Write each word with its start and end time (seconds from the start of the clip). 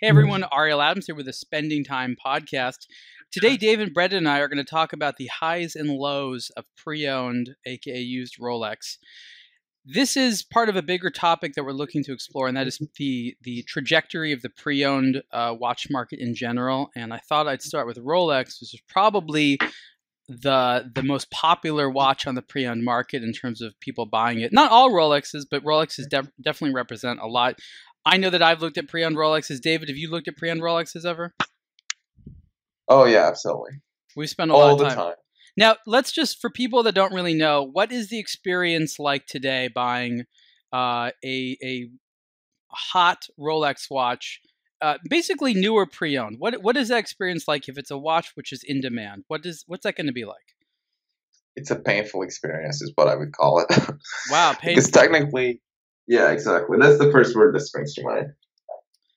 Hey 0.00 0.08
hmm. 0.08 0.18
everyone, 0.18 0.44
Ariel 0.52 0.82
Adams 0.82 1.06
here 1.06 1.14
with 1.14 1.26
the 1.26 1.32
Spending 1.32 1.84
Time 1.84 2.16
podcast. 2.16 2.88
Today, 3.30 3.56
Dave 3.60 3.78
and 3.78 3.94
Brendan 3.94 4.18
and 4.18 4.28
I 4.28 4.40
are 4.40 4.48
going 4.48 4.58
to 4.58 4.64
talk 4.64 4.92
about 4.92 5.18
the 5.18 5.28
highs 5.28 5.76
and 5.76 5.88
lows 5.88 6.50
of 6.56 6.64
pre 6.76 7.06
owned, 7.06 7.54
aka 7.64 8.00
used 8.00 8.40
Rolex. 8.40 8.96
This 9.84 10.16
is 10.16 10.42
part 10.42 10.68
of 10.68 10.74
a 10.74 10.82
bigger 10.82 11.10
topic 11.10 11.52
that 11.54 11.62
we're 11.62 11.70
looking 11.70 12.02
to 12.04 12.12
explore, 12.12 12.48
and 12.48 12.56
that 12.56 12.66
is 12.66 12.78
mm-hmm. 12.78 12.86
the, 12.98 13.36
the 13.42 13.62
trajectory 13.68 14.32
of 14.32 14.42
the 14.42 14.50
pre 14.50 14.84
owned 14.84 15.22
uh, 15.32 15.54
watch 15.56 15.86
market 15.88 16.18
in 16.18 16.34
general. 16.34 16.90
And 16.96 17.14
I 17.14 17.20
thought 17.28 17.46
I'd 17.46 17.60
mm-hmm. 17.60 17.68
start 17.68 17.86
with 17.86 17.98
Rolex, 17.98 18.60
which 18.60 18.74
is 18.74 18.82
probably 18.88 19.58
the 20.28 20.90
the 20.94 21.02
most 21.02 21.30
popular 21.30 21.90
watch 21.90 22.26
on 22.26 22.34
the 22.34 22.42
pre-owned 22.42 22.82
market 22.82 23.22
in 23.22 23.32
terms 23.32 23.60
of 23.60 23.78
people 23.80 24.06
buying 24.06 24.40
it. 24.40 24.52
Not 24.52 24.70
all 24.70 24.90
Rolexes, 24.90 25.44
but 25.48 25.62
Rolexes 25.62 26.06
mm-hmm. 26.06 26.22
def- 26.22 26.32
definitely 26.40 26.74
represent 26.74 27.20
a 27.20 27.26
lot. 27.26 27.60
I 28.06 28.16
know 28.16 28.30
that 28.30 28.42
I've 28.42 28.60
looked 28.60 28.78
at 28.78 28.88
pre-owned 28.88 29.16
Rolexes. 29.16 29.60
David, 29.60 29.88
have 29.88 29.96
you 29.96 30.10
looked 30.10 30.28
at 30.28 30.36
pre-owned 30.36 30.60
Rolexes 30.60 31.04
ever? 31.04 31.34
Oh 32.88 33.04
yeah, 33.04 33.26
absolutely. 33.26 33.80
We 34.16 34.26
spend 34.26 34.50
a 34.50 34.54
All 34.54 34.60
lot 34.60 34.72
of 34.72 34.78
the 34.78 34.84
time. 34.86 34.96
time. 34.96 35.14
Now, 35.56 35.76
let's 35.86 36.12
just 36.12 36.40
for 36.40 36.50
people 36.50 36.82
that 36.82 36.94
don't 36.94 37.12
really 37.12 37.34
know, 37.34 37.62
what 37.62 37.92
is 37.92 38.08
the 38.08 38.18
experience 38.18 38.98
like 38.98 39.26
today 39.26 39.68
buying 39.74 40.24
uh, 40.72 41.10
a 41.24 41.56
a 41.62 41.88
hot 42.68 43.26
Rolex 43.38 43.86
watch, 43.90 44.40
uh, 44.82 44.98
basically 45.08 45.54
newer 45.54 45.86
pre-owned? 45.86 46.36
What 46.38 46.62
what 46.62 46.76
is 46.76 46.88
that 46.88 46.98
experience 46.98 47.48
like 47.48 47.68
if 47.68 47.78
it's 47.78 47.90
a 47.90 47.98
watch 47.98 48.32
which 48.34 48.52
is 48.52 48.62
in 48.66 48.80
demand? 48.80 49.24
What 49.28 49.46
is 49.46 49.64
what's 49.66 49.84
that 49.84 49.96
going 49.96 50.06
to 50.08 50.12
be 50.12 50.24
like? 50.24 50.36
It's 51.56 51.70
a 51.70 51.76
painful 51.76 52.22
experience, 52.22 52.82
is 52.82 52.90
what 52.96 53.06
I 53.06 53.14
would 53.14 53.32
call 53.32 53.60
it. 53.60 53.68
Wow, 54.28 54.52
painful. 54.60 54.68
because 54.74 54.90
technically, 54.90 55.60
yeah, 56.06 56.30
exactly. 56.30 56.78
That's 56.80 56.98
the 56.98 57.10
first 57.10 57.34
word 57.34 57.54
that 57.54 57.60
springs 57.60 57.94
to 57.94 58.02
mind. 58.02 58.26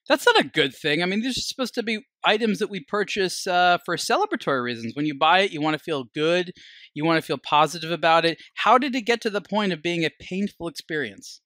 That's 0.08 0.26
not 0.26 0.40
a 0.40 0.48
good 0.48 0.74
thing. 0.74 1.04
I 1.04 1.06
mean, 1.06 1.22
these 1.22 1.38
are 1.38 1.42
supposed 1.42 1.74
to 1.74 1.84
be 1.84 2.06
items 2.24 2.60
that 2.60 2.70
we 2.70 2.80
purchase 2.88 3.46
uh, 3.46 3.78
for 3.86 3.98
celebratory 3.98 4.64
reasons. 4.64 4.94
When 4.96 5.06
you 5.06 5.18
buy 5.18 5.40
it, 5.42 5.52
you 5.52 5.60
want 5.62 5.78
to 5.78 5.84
feel 5.84 6.06
good, 6.16 6.54
you 6.94 7.04
want 7.04 7.18
to 7.18 7.26
feel 7.26 7.38
positive 7.38 7.92
about 7.92 8.24
it. 8.24 8.38
How 8.56 8.78
did 8.78 8.96
it 8.96 9.02
get 9.02 9.20
to 9.22 9.30
the 9.30 9.42
point 9.42 9.74
of 9.74 9.82
being 9.82 10.06
a 10.06 10.12
painful 10.22 10.70
experience? 10.70 11.42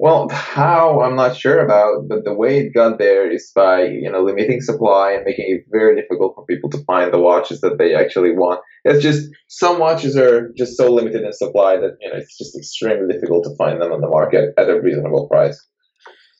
Well, 0.00 0.28
how 0.28 1.00
I'm 1.00 1.16
not 1.16 1.36
sure 1.36 1.58
about, 1.58 2.08
but 2.08 2.24
the 2.24 2.32
way 2.32 2.58
it 2.58 2.72
got 2.72 2.98
there 2.98 3.28
is 3.28 3.50
by 3.52 3.82
you 3.82 4.10
know 4.10 4.22
limiting 4.22 4.60
supply 4.60 5.12
and 5.12 5.24
making 5.24 5.46
it 5.48 5.64
very 5.70 6.00
difficult 6.00 6.34
for 6.36 6.46
people 6.46 6.70
to 6.70 6.84
find 6.84 7.12
the 7.12 7.18
watches 7.18 7.60
that 7.62 7.78
they 7.78 7.94
actually 7.96 8.30
want. 8.30 8.60
It's 8.84 9.02
just 9.02 9.28
some 9.48 9.80
watches 9.80 10.16
are 10.16 10.52
just 10.56 10.76
so 10.76 10.92
limited 10.92 11.22
in 11.22 11.32
supply 11.32 11.76
that 11.78 11.96
you 12.00 12.10
know 12.10 12.16
it's 12.16 12.38
just 12.38 12.56
extremely 12.56 13.12
difficult 13.12 13.44
to 13.44 13.56
find 13.56 13.82
them 13.82 13.92
on 13.92 14.00
the 14.00 14.08
market 14.08 14.54
at 14.56 14.70
a 14.70 14.80
reasonable 14.80 15.26
price. 15.26 15.60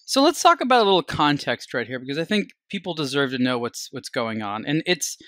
So 0.06 0.23
let's 0.23 0.41
talk 0.41 0.61
about 0.61 0.83
a 0.83 0.84
little 0.84 1.03
context 1.03 1.75
right 1.75 1.86
here 1.86 1.98
because 1.98 2.17
I 2.17 2.25
think 2.25 2.51
people 2.70 2.95
deserve 2.95 3.33
to 3.33 3.39
know 3.39 3.59
what's 3.59 3.89
what's 3.91 4.09
going 4.09 4.41
on. 4.41 4.64
And 4.67 4.84
it's 4.86 5.19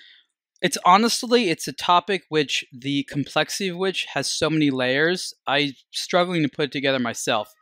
it's 0.62 0.78
honestly 0.84 1.50
it's 1.50 1.66
a 1.66 1.72
topic 1.72 2.22
which 2.28 2.64
the 2.72 3.02
complexity 3.10 3.68
of 3.68 3.76
which 3.76 4.06
has 4.14 4.30
so 4.30 4.48
many 4.48 4.70
layers. 4.70 5.34
I'm 5.48 5.72
struggling 5.90 6.42
to 6.44 6.48
put 6.48 6.66
it 6.66 6.72
together 6.72 7.00
myself. 7.00 7.52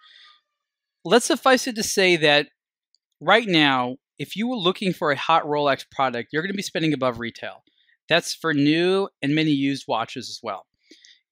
Let's 1.04 1.27
suffice 1.27 1.66
it 1.66 1.77
to 1.77 1.82
say 1.82 2.16
that 2.16 2.48
right 3.20 3.46
now, 3.46 3.96
if 4.18 4.36
you 4.36 4.48
were 4.48 4.56
looking 4.56 4.92
for 4.92 5.10
a 5.10 5.16
hot 5.16 5.44
Rolex 5.44 5.84
product, 5.90 6.30
you're 6.32 6.42
going 6.42 6.52
to 6.52 6.56
be 6.56 6.62
spending 6.62 6.92
above 6.92 7.20
retail. 7.20 7.62
That's 8.08 8.34
for 8.34 8.52
new 8.52 9.08
and 9.22 9.34
many 9.34 9.50
used 9.50 9.84
watches 9.86 10.28
as 10.28 10.40
well. 10.42 10.66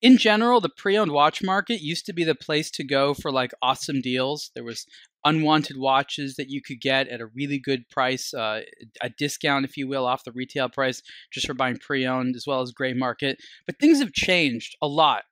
In 0.03 0.19
general, 0.19 0.61
the 0.61 0.69
pre-owned 0.69 1.11
watch 1.11 1.42
market 1.42 1.81
used 1.81 2.05
to 2.06 2.12
be 2.12 2.23
the 2.23 2.34
place 2.34 2.70
to 2.73 2.84
go 2.84 3.14
for 3.14 3.33
like 3.33 3.53
awesome 3.62 4.03
deals. 4.03 4.50
There 4.55 4.62
was 4.62 4.86
unwanted 5.25 5.78
watches 5.78 6.36
that 6.36 6.51
you 6.51 6.61
could 6.62 6.80
get 6.80 7.08
at 7.08 7.20
a 7.20 7.27
really 7.27 7.58
good 7.58 7.89
price, 7.89 8.33
uh, 8.34 8.61
a 9.01 9.08
discount, 9.08 9.64
if 9.64 9.77
you 9.77 9.89
will, 9.89 10.06
off 10.06 10.25
the 10.25 10.33
retail 10.33 10.69
price 10.69 11.03
just 11.33 11.47
for 11.47 11.55
buying 11.55 11.78
pre 11.78 12.06
owned 12.06 12.36
as 12.36 12.45
well 12.47 12.61
as 12.61 12.73
gray 12.73 12.92
market. 12.92 13.39
But 13.67 13.78
things 13.80 13.98
have 13.98 14.12
changed 14.12 14.77
a 14.83 14.86
lot 14.86 15.24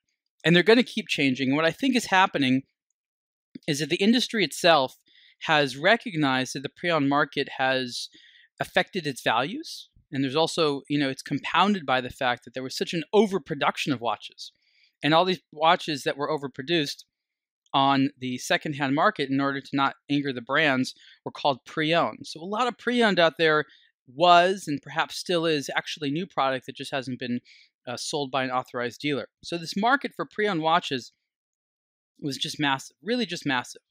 and 0.44 0.56
they're 0.56 0.62
going 0.62 0.78
to 0.78 0.82
keep 0.82 1.09
changing. 1.09 1.48
And 1.48 1.56
what 1.56 1.66
I 1.66 1.70
think 1.70 1.94
is 1.94 2.06
happening 2.06 2.62
is 3.66 3.80
that 3.80 3.88
the 3.88 3.97
industry 3.97 4.44
itself 4.44 4.98
has 5.42 5.76
recognized 5.76 6.54
that 6.54 6.62
the 6.62 6.69
pre 6.69 6.91
owned 6.91 7.08
market 7.08 7.48
has 7.58 8.08
affected 8.60 9.06
its 9.06 9.22
values. 9.22 9.88
And 10.12 10.22
there's 10.22 10.36
also, 10.36 10.82
you 10.88 10.98
know, 10.98 11.08
it's 11.08 11.22
compounded 11.22 11.84
by 11.84 12.00
the 12.00 12.10
fact 12.10 12.44
that 12.44 12.54
there 12.54 12.62
was 12.62 12.76
such 12.76 12.94
an 12.94 13.03
overproduction 13.12 13.92
of 13.92 14.00
watches. 14.00 14.53
And 15.03 15.12
all 15.12 15.24
these 15.24 15.41
watches 15.53 16.04
that 16.04 16.16
were 16.16 16.28
overproduced 16.28 17.04
on 17.72 18.10
the 18.19 18.38
secondhand 18.38 18.94
market 18.94 19.28
in 19.28 19.41
order 19.41 19.60
to 19.60 19.76
not 19.76 19.97
anger 20.08 20.32
the 20.32 20.41
brands 20.41 20.94
were 21.24 21.32
called 21.32 21.64
pre-owned. 21.66 22.20
So 22.22 22.41
a 22.41 22.44
lot 22.47 22.69
of 22.69 22.78
pre-owned 22.78 23.19
out 23.19 23.34
there 23.36 23.64
was 24.06 24.64
and 24.69 24.80
perhaps 24.80 25.16
still 25.16 25.44
is 25.44 25.69
actually 25.76 26.10
new 26.10 26.26
product 26.26 26.66
that 26.66 26.76
just 26.76 26.92
hasn't 26.92 27.19
been 27.19 27.41
uh, 27.86 27.97
sold 27.97 28.30
by 28.30 28.44
an 28.44 28.50
authorized 28.50 29.00
dealer. 29.00 29.28
So 29.42 29.58
this 29.58 29.76
market 29.76 30.12
for 30.14 30.24
pre-owned 30.24 30.62
watches 30.62 31.12
was 32.20 32.36
just 32.36 32.60
massive, 32.60 32.97
really 33.02 33.26
just 33.26 33.47
massive. 33.47 33.82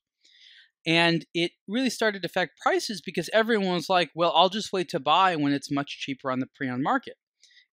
And 0.85 1.25
it 1.33 1.51
really 1.67 1.89
started 1.89 2.21
to 2.21 2.25
affect 2.25 2.59
prices 2.59 3.01
because 3.01 3.29
everyone 3.31 3.73
was 3.73 3.89
like, 3.89 4.11
well, 4.15 4.33
I'll 4.35 4.49
just 4.49 4.73
wait 4.73 4.89
to 4.89 4.99
buy 4.99 5.35
when 5.35 5.53
it's 5.53 5.71
much 5.71 5.99
cheaper 5.99 6.29
on 6.29 6.39
the 6.39 6.47
pre-owned 6.55 6.83
market. 6.83 7.15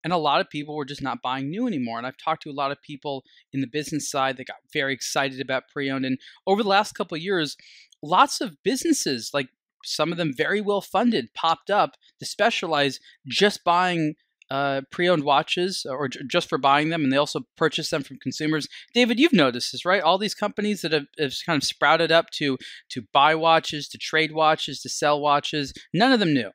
And 0.02 0.12
a 0.12 0.18
lot 0.18 0.40
of 0.40 0.48
people 0.48 0.76
were 0.76 0.84
just 0.84 1.02
not 1.02 1.22
buying 1.22 1.50
new 1.50 1.66
anymore. 1.66 1.98
And 1.98 2.06
I've 2.06 2.16
talked 2.16 2.42
to 2.44 2.50
a 2.50 2.52
lot 2.52 2.70
of 2.70 2.80
people 2.82 3.22
in 3.52 3.60
the 3.60 3.66
business 3.66 4.10
side 4.10 4.36
that 4.36 4.46
got 4.46 4.56
very 4.72 4.94
excited 4.94 5.40
about 5.40 5.64
pre 5.72 5.90
owned. 5.90 6.06
And 6.06 6.18
over 6.46 6.62
the 6.62 6.68
last 6.68 6.92
couple 6.92 7.16
of 7.16 7.22
years, 7.22 7.56
lots 8.02 8.40
of 8.40 8.56
businesses, 8.64 9.30
like 9.34 9.48
some 9.84 10.12
of 10.12 10.18
them 10.18 10.32
very 10.34 10.60
well 10.60 10.80
funded, 10.80 11.34
popped 11.34 11.70
up 11.70 11.96
to 12.18 12.26
specialize 12.26 12.98
just 13.28 13.64
buying 13.64 14.14
uh, 14.50 14.82
pre-owned 14.90 15.24
watches 15.24 15.86
or 15.88 16.08
j- 16.08 16.20
just 16.28 16.48
for 16.48 16.58
buying 16.58 16.90
them, 16.90 17.04
and 17.04 17.12
they 17.12 17.16
also 17.16 17.40
purchase 17.56 17.90
them 17.90 18.02
from 18.02 18.18
consumers. 18.18 18.66
David, 18.94 19.18
you've 19.18 19.32
noticed 19.32 19.72
this, 19.72 19.84
right? 19.84 20.02
All 20.02 20.18
these 20.18 20.34
companies 20.34 20.82
that 20.82 20.92
have, 20.92 21.06
have 21.18 21.34
kind 21.46 21.62
of 21.62 21.66
sprouted 21.66 22.10
up 22.10 22.30
to 22.34 22.58
to 22.90 23.02
buy 23.12 23.34
watches, 23.34 23.88
to 23.88 23.98
trade 23.98 24.32
watches, 24.32 24.80
to 24.82 24.88
sell 24.88 25.20
watches. 25.20 25.72
None 25.94 26.12
of 26.12 26.20
them 26.20 26.34
new. 26.34 26.50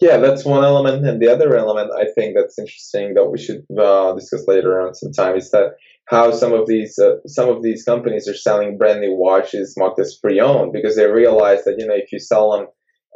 Yeah, 0.00 0.16
that's 0.16 0.44
one 0.44 0.64
element, 0.64 1.06
and 1.06 1.20
the 1.20 1.30
other 1.30 1.54
element 1.56 1.90
I 1.92 2.06
think 2.14 2.34
that's 2.34 2.58
interesting 2.58 3.14
that 3.14 3.30
we 3.30 3.38
should 3.38 3.64
uh, 3.78 4.14
discuss 4.14 4.48
later 4.48 4.80
on 4.80 4.94
sometime 4.94 5.36
is 5.36 5.50
that 5.50 5.72
how 6.06 6.32
some 6.32 6.52
of 6.52 6.66
these 6.66 6.98
uh, 6.98 7.16
some 7.26 7.48
of 7.48 7.62
these 7.62 7.84
companies 7.84 8.26
are 8.26 8.34
selling 8.34 8.78
brand 8.78 9.00
new 9.00 9.14
watches 9.14 9.74
marked 9.76 10.00
as 10.00 10.16
pre-owned 10.16 10.72
because 10.72 10.96
they 10.96 11.06
realize 11.06 11.64
that 11.64 11.76
you 11.78 11.86
know 11.86 11.94
if 11.94 12.10
you 12.10 12.18
sell 12.18 12.52
them 12.52 12.66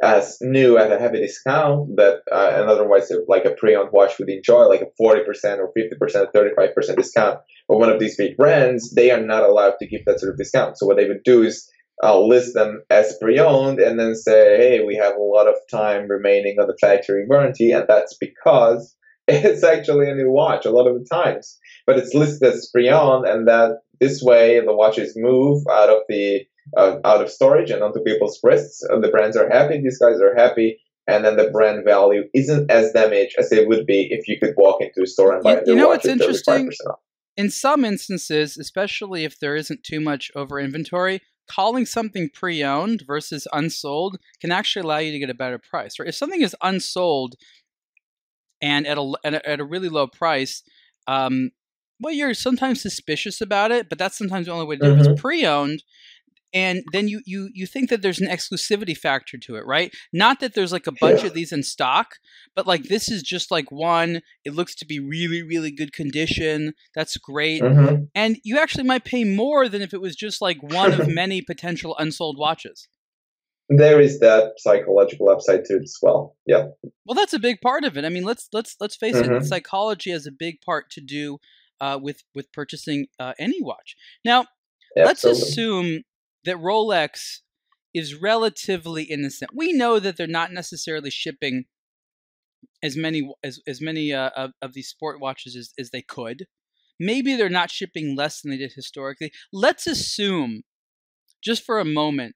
as 0.03 0.37
new 0.41 0.77
at 0.77 0.91
a 0.91 0.99
heavy 0.99 1.21
discount 1.21 1.95
that 1.95 2.19
uh, 2.31 2.51
and 2.53 2.69
otherwise 2.69 3.11
like 3.27 3.45
a 3.45 3.51
pre-owned 3.51 3.91
watch 3.93 4.19
would 4.19 4.29
enjoy 4.29 4.65
like 4.65 4.81
a 4.81 5.01
40% 5.01 5.25
or 5.57 5.71
50% 5.77 6.27
35% 6.35 6.95
discount. 6.95 7.39
But 7.67 7.79
one 7.79 7.89
of 7.89 7.99
these 7.99 8.17
big 8.17 8.35
brands 8.35 8.93
they 8.93 9.11
are 9.11 9.21
not 9.21 9.43
allowed 9.43 9.75
to 9.79 9.87
give 9.87 10.01
that 10.05 10.19
sort 10.19 10.33
of 10.33 10.37
discount. 10.37 10.77
So 10.77 10.85
what 10.85 10.97
they 10.97 11.07
would 11.07 11.23
do 11.23 11.43
is 11.43 11.69
uh, 12.03 12.19
list 12.19 12.53
them 12.53 12.81
as 12.89 13.17
pre-owned 13.21 13.79
and 13.79 13.97
then 13.97 14.15
say 14.15 14.57
hey 14.57 14.83
we 14.85 14.95
have 14.95 15.15
a 15.15 15.21
lot 15.21 15.47
of 15.47 15.55
time 15.71 16.07
remaining 16.09 16.57
on 16.59 16.67
the 16.67 16.77
factory 16.81 17.25
warranty 17.25 17.71
and 17.71 17.85
that's 17.87 18.17
because 18.17 18.93
it's 19.29 19.63
actually 19.63 20.09
a 20.09 20.13
new 20.13 20.29
watch 20.29 20.65
a 20.65 20.71
lot 20.71 20.87
of 20.87 20.95
the 20.95 21.07
times. 21.09 21.57
But 21.87 21.97
it's 21.97 22.13
listed 22.13 22.53
as 22.53 22.69
pre-owned 22.73 23.25
and 23.25 23.47
that 23.47 23.77
this 24.01 24.21
way 24.21 24.59
the 24.59 24.75
watches 24.75 25.13
move 25.15 25.63
out 25.71 25.89
of 25.89 25.99
the 26.09 26.41
uh, 26.77 26.97
out 27.05 27.21
of 27.21 27.29
storage 27.29 27.69
and 27.71 27.81
onto 27.83 27.99
people's 28.01 28.39
wrists. 28.43 28.83
Uh, 28.91 28.99
the 28.99 29.09
brands 29.09 29.37
are 29.37 29.49
happy, 29.49 29.81
these 29.81 29.97
guys 29.99 30.19
are 30.21 30.35
happy, 30.35 30.79
and 31.07 31.23
then 31.23 31.37
the 31.37 31.49
brand 31.51 31.83
value 31.85 32.23
isn't 32.33 32.69
as 32.71 32.91
damaged 32.91 33.35
as 33.37 33.51
it 33.51 33.67
would 33.67 33.85
be 33.85 34.07
if 34.11 34.27
you 34.27 34.39
could 34.39 34.53
walk 34.57 34.81
into 34.81 35.01
a 35.03 35.07
store 35.07 35.33
and 35.35 35.43
buy 35.43 35.53
You- 35.61 35.63
you 35.67 35.75
know 35.75 35.87
what's 35.89 36.05
at 36.05 36.17
35% 36.17 36.21
interesting? 36.21 36.71
in 37.37 37.49
some 37.49 37.83
instances, 37.85 38.57
especially 38.57 39.23
if 39.25 39.37
there 39.39 39.55
isn't 39.55 39.83
too 39.83 39.99
much 39.99 40.31
over 40.35 40.59
inventory, 40.59 41.21
calling 41.47 41.85
something 41.85 42.29
pre-owned 42.29 43.03
versus 43.05 43.47
unsold 43.53 44.17
can 44.41 44.51
actually 44.51 44.81
allow 44.83 44.97
you 44.97 45.11
to 45.11 45.19
get 45.19 45.29
a 45.29 45.33
better 45.35 45.59
price. 45.59 45.99
Right? 45.99 46.09
If 46.09 46.15
something 46.15 46.41
is 46.41 46.55
unsold 46.63 47.35
and 48.61 48.87
at 48.87 48.97
a 48.97 49.13
at 49.23 49.33
a, 49.35 49.49
at 49.49 49.59
a 49.59 49.63
really 49.65 49.89
low 49.89 50.07
price, 50.07 50.63
um, 51.07 51.51
well, 51.99 52.13
you're 52.13 52.33
sometimes 52.33 52.81
suspicious 52.81 53.41
about 53.41 53.71
it, 53.71 53.89
but 53.89 53.97
that's 53.97 54.17
sometimes 54.17 54.47
the 54.47 54.51
only 54.53 54.65
way 54.65 54.75
to 54.77 54.81
do 54.81 54.91
it. 54.91 54.99
If 54.99 55.05
Mhm. 55.05 55.11
it's 55.11 55.21
pre-owned, 55.21 55.83
and 56.53 56.83
then 56.91 57.07
you 57.07 57.21
you 57.25 57.49
you 57.53 57.65
think 57.65 57.89
that 57.89 58.01
there's 58.01 58.19
an 58.21 58.27
exclusivity 58.27 58.95
factor 58.97 59.37
to 59.37 59.55
it, 59.55 59.65
right? 59.65 59.93
Not 60.13 60.39
that 60.39 60.53
there's 60.53 60.71
like 60.71 60.87
a 60.87 60.91
bunch 60.91 61.21
Yeah. 61.21 61.27
of 61.27 61.33
these 61.33 61.51
in 61.51 61.63
stock, 61.63 62.15
but 62.55 62.65
like 62.67 62.83
this 62.83 63.09
is 63.09 63.23
just 63.23 63.51
like 63.51 63.71
one. 63.71 64.21
It 64.43 64.53
looks 64.53 64.75
to 64.75 64.85
be 64.85 64.99
really 64.99 65.41
really 65.43 65.71
good 65.71 65.93
condition. 65.93 66.73
That's 66.93 67.17
great, 67.17 67.61
Mhm. 67.61 68.09
and 68.15 68.37
you 68.43 68.57
actually 68.59 68.85
might 68.85 69.03
pay 69.05 69.23
more 69.23 69.67
than 69.69 69.81
if 69.81 69.93
it 69.93 70.01
was 70.01 70.15
just 70.15 70.41
like 70.41 70.61
one 70.63 70.93
of 70.93 71.07
many 71.21 71.41
potential 71.41 71.95
unsold 71.97 72.37
watches. 72.37 72.87
There 73.67 73.99
is 73.99 74.19
that 74.19 74.53
psychological 74.57 75.29
upside 75.29 75.65
to 75.65 75.77
it 75.77 75.81
as 75.83 75.97
well. 76.01 76.35
Yeah. 76.45 76.67
Well, 77.05 77.15
that's 77.15 77.33
a 77.33 77.39
big 77.39 77.61
part 77.61 77.83
of 77.83 77.97
it. 77.97 78.05
I 78.05 78.09
mean, 78.09 78.23
let's 78.23 78.47
let's 78.53 78.75
let's 78.79 78.95
face 78.95 79.15
it. 79.15 79.25
Mhm. 79.25 79.43
Psychology 79.43 80.11
has 80.11 80.27
a 80.27 80.31
big 80.31 80.61
part 80.61 80.91
to 80.91 81.01
do 81.01 81.39
uh, 81.81 81.99
with 82.01 82.23
with 82.35 82.51
purchasing 82.53 83.07
uh, 83.19 83.33
any 83.39 83.61
watch. 83.61 83.95
Now, 84.23 84.45
let's 84.95 85.23
assume 85.23 86.03
that 86.45 86.57
Rolex 86.57 87.39
is 87.93 88.15
relatively 88.15 89.03
innocent. 89.03 89.51
We 89.53 89.73
know 89.73 89.99
that 89.99 90.17
they're 90.17 90.27
not 90.27 90.51
necessarily 90.51 91.09
shipping 91.09 91.65
as 92.83 92.97
many 92.97 93.31
as 93.43 93.59
as 93.67 93.81
many 93.81 94.13
uh, 94.13 94.29
of, 94.35 94.51
of 94.61 94.73
these 94.73 94.89
sport 94.89 95.19
watches 95.19 95.55
as, 95.55 95.73
as 95.79 95.91
they 95.91 96.01
could. 96.01 96.45
Maybe 96.99 97.35
they're 97.35 97.49
not 97.49 97.71
shipping 97.71 98.15
less 98.15 98.41
than 98.41 98.51
they 98.51 98.57
did 98.57 98.73
historically. 98.73 99.31
Let's 99.51 99.85
assume, 99.85 100.63
just 101.43 101.63
for 101.63 101.79
a 101.79 101.85
moment, 101.85 102.35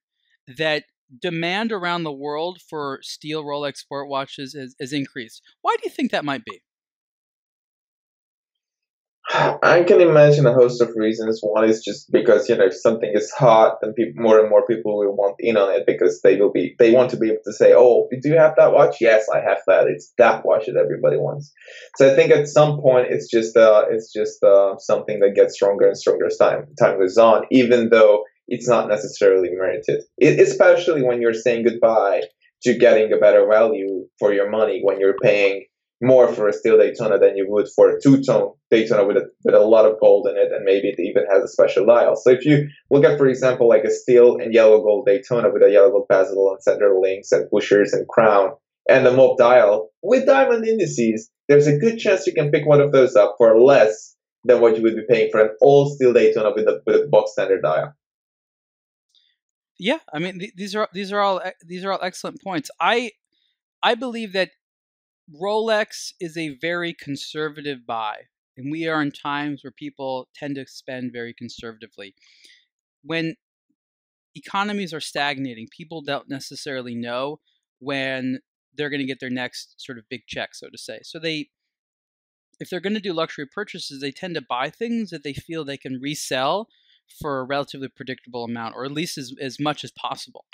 that 0.57 0.83
demand 1.21 1.71
around 1.71 2.03
the 2.03 2.11
world 2.11 2.59
for 2.69 2.99
steel 3.01 3.43
Rolex 3.43 3.77
sport 3.77 4.09
watches 4.09 4.53
has, 4.53 4.75
has 4.79 4.93
increased. 4.93 5.41
Why 5.61 5.75
do 5.75 5.81
you 5.85 5.91
think 5.91 6.11
that 6.11 6.25
might 6.25 6.43
be? 6.45 6.61
I 9.31 9.83
can 9.87 10.01
imagine 10.01 10.47
a 10.47 10.53
host 10.53 10.81
of 10.81 10.89
reasons. 10.95 11.39
One 11.43 11.63
is 11.63 11.83
just 11.83 12.11
because 12.11 12.49
you 12.49 12.57
know 12.57 12.65
if 12.65 12.73
something 12.73 13.11
is 13.13 13.31
hot, 13.31 13.77
then 13.81 13.93
people, 13.93 14.23
more 14.23 14.39
and 14.39 14.49
more 14.49 14.65
people 14.65 14.97
will 14.97 15.15
want 15.15 15.35
in 15.37 15.55
on 15.55 15.71
it 15.71 15.83
because 15.85 16.21
they 16.21 16.37
will 16.37 16.51
be 16.51 16.75
they 16.79 16.91
want 16.91 17.11
to 17.11 17.17
be 17.17 17.27
able 17.27 17.41
to 17.45 17.53
say, 17.53 17.73
"Oh, 17.75 18.07
do 18.09 18.29
you 18.29 18.37
have 18.37 18.55
that 18.57 18.73
watch? 18.73 18.97
Yes, 18.99 19.27
I 19.31 19.39
have 19.41 19.59
that. 19.67 19.85
It's 19.87 20.11
that 20.17 20.43
watch 20.45 20.65
that 20.65 20.77
everybody 20.77 21.17
wants." 21.17 21.53
So 21.97 22.11
I 22.11 22.15
think 22.15 22.31
at 22.31 22.47
some 22.47 22.81
point 22.81 23.07
it's 23.11 23.29
just 23.29 23.55
uh, 23.55 23.85
it's 23.91 24.11
just 24.11 24.43
uh, 24.43 24.77
something 24.79 25.19
that 25.19 25.35
gets 25.35 25.53
stronger 25.53 25.87
and 25.87 25.97
stronger 25.97 26.25
as 26.25 26.37
time 26.37 26.65
time 26.79 26.99
goes 26.99 27.17
on, 27.17 27.43
even 27.51 27.89
though 27.89 28.23
it's 28.47 28.67
not 28.67 28.87
necessarily 28.87 29.49
merited. 29.51 30.03
It, 30.17 30.39
especially 30.39 31.03
when 31.03 31.21
you're 31.21 31.35
saying 31.35 31.65
goodbye 31.65 32.23
to 32.63 32.77
getting 32.77 33.13
a 33.13 33.17
better 33.17 33.47
value 33.47 34.05
for 34.17 34.33
your 34.33 34.49
money 34.49 34.81
when 34.83 34.99
you're 34.99 35.17
paying 35.21 35.65
more 36.01 36.31
for 36.33 36.47
a 36.47 36.53
steel 36.53 36.77
Daytona 36.77 37.19
than 37.19 37.35
you 37.35 37.45
would 37.49 37.67
for 37.75 37.89
a 37.89 38.01
two-tone 38.01 38.53
Daytona 38.71 39.05
with 39.05 39.17
a, 39.17 39.29
with 39.43 39.55
a 39.55 39.59
lot 39.59 39.85
of 39.85 39.99
gold 39.99 40.27
in 40.27 40.37
it, 40.37 40.51
and 40.51 40.63
maybe 40.63 40.89
it 40.89 40.99
even 40.99 41.25
has 41.31 41.43
a 41.43 41.47
special 41.47 41.85
dial. 41.85 42.15
So 42.15 42.29
if 42.29 42.45
you 42.45 42.69
look 42.89 43.03
at, 43.03 43.17
for 43.17 43.27
example, 43.27 43.67
like 43.67 43.83
a 43.83 43.91
steel 43.91 44.37
and 44.37 44.53
yellow 44.53 44.81
gold 44.81 45.05
Daytona 45.05 45.49
with 45.51 45.63
a 45.63 45.71
yellow 45.71 45.91
gold 45.91 46.07
bezel 46.07 46.51
and 46.51 46.63
center 46.63 46.97
links 46.99 47.31
and 47.31 47.49
pushers 47.49 47.93
and 47.93 48.07
crown 48.07 48.51
and 48.87 49.05
a 49.05 49.11
mob 49.11 49.37
dial 49.37 49.89
with 50.01 50.25
diamond 50.25 50.65
indices, 50.65 51.29
there's 51.47 51.67
a 51.67 51.77
good 51.77 51.99
chance 51.99 52.25
you 52.25 52.33
can 52.33 52.51
pick 52.51 52.65
one 52.65 52.81
of 52.81 52.91
those 52.91 53.15
up 53.15 53.35
for 53.37 53.59
less 53.59 54.15
than 54.45 54.61
what 54.61 54.77
you 54.77 54.83
would 54.83 54.95
be 54.95 55.03
paying 55.09 55.29
for 55.31 55.41
an 55.41 55.49
all 55.59 55.89
steel 55.89 56.13
Daytona 56.13 56.53
with 56.55 56.67
a 56.67 56.81
with 56.85 56.95
a 56.95 57.07
box 57.07 57.33
standard 57.33 57.61
dial. 57.61 57.93
Yeah, 59.77 59.99
I 60.13 60.19
mean 60.19 60.39
th- 60.39 60.53
these 60.55 60.75
are 60.75 60.87
these 60.93 61.11
are 61.11 61.19
all 61.19 61.41
these 61.65 61.83
are 61.83 61.91
all 61.91 61.99
excellent 62.01 62.41
points. 62.41 62.69
I 62.79 63.11
I 63.81 63.95
believe 63.95 64.33
that 64.33 64.51
Rolex 65.35 66.13
is 66.19 66.37
a 66.37 66.57
very 66.61 66.93
conservative 66.93 67.85
buy, 67.85 68.15
and 68.57 68.71
we 68.71 68.87
are 68.87 69.01
in 69.01 69.11
times 69.11 69.63
where 69.63 69.71
people 69.71 70.27
tend 70.35 70.55
to 70.55 70.65
spend 70.67 71.11
very 71.13 71.33
conservatively. 71.33 72.15
When 73.03 73.35
economies 74.35 74.93
are 74.93 74.99
stagnating, 74.99 75.67
people 75.75 76.01
don't 76.01 76.29
necessarily 76.29 76.95
know 76.95 77.39
when 77.79 78.39
they're 78.75 78.89
going 78.89 79.01
to 79.01 79.05
get 79.05 79.19
their 79.19 79.29
next 79.29 79.75
sort 79.77 79.97
of 79.97 80.09
big 80.09 80.21
check, 80.27 80.55
so 80.55 80.67
to 80.69 80.77
say. 80.77 80.99
So 81.03 81.19
they 81.19 81.49
if 82.59 82.69
they're 82.69 82.81
going 82.81 82.95
to 82.95 82.99
do 82.99 83.13
luxury 83.13 83.45
purchases, 83.45 84.01
they 84.01 84.11
tend 84.11 84.35
to 84.35 84.41
buy 84.41 84.69
things 84.69 85.11
that 85.11 85.23
they 85.23 85.33
feel 85.33 85.63
they 85.63 85.77
can 85.77 86.01
resell 86.01 86.67
for 87.21 87.39
a 87.39 87.45
relatively 87.45 87.87
predictable 87.87 88.43
amount, 88.43 88.75
or 88.75 88.83
at 88.83 88.91
least 88.91 89.17
as, 89.17 89.33
as 89.39 89.59
much 89.59 89.83
as 89.83 89.91
possible. 89.91 90.45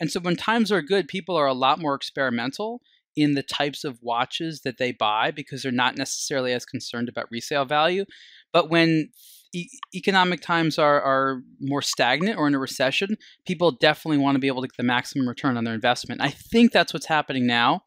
And 0.00 0.10
so 0.10 0.20
when 0.20 0.36
times 0.36 0.72
are 0.72 0.82
good, 0.82 1.06
people 1.06 1.36
are 1.36 1.46
a 1.46 1.52
lot 1.52 1.78
more 1.78 1.94
experimental 1.94 2.80
in 3.18 3.34
the 3.34 3.42
types 3.42 3.84
of 3.84 3.98
watches 4.02 4.60
that 4.60 4.78
they 4.78 4.92
buy 4.92 5.30
because 5.30 5.62
they're 5.62 5.72
not 5.72 5.96
necessarily 5.96 6.52
as 6.52 6.64
concerned 6.64 7.08
about 7.08 7.26
resale 7.30 7.64
value. 7.64 8.04
But 8.52 8.70
when 8.70 9.10
e- 9.52 9.68
economic 9.94 10.40
times 10.40 10.78
are, 10.78 11.00
are 11.00 11.42
more 11.60 11.82
stagnant 11.82 12.38
or 12.38 12.46
in 12.46 12.54
a 12.54 12.58
recession, 12.58 13.16
people 13.46 13.72
definitely 13.72 14.18
want 14.18 14.36
to 14.36 14.40
be 14.40 14.46
able 14.46 14.62
to 14.62 14.68
get 14.68 14.76
the 14.76 14.82
maximum 14.82 15.28
return 15.28 15.56
on 15.56 15.64
their 15.64 15.74
investment. 15.74 16.20
I 16.20 16.30
think 16.30 16.72
that's 16.72 16.92
what's 16.92 17.06
happening 17.06 17.46
now. 17.46 17.82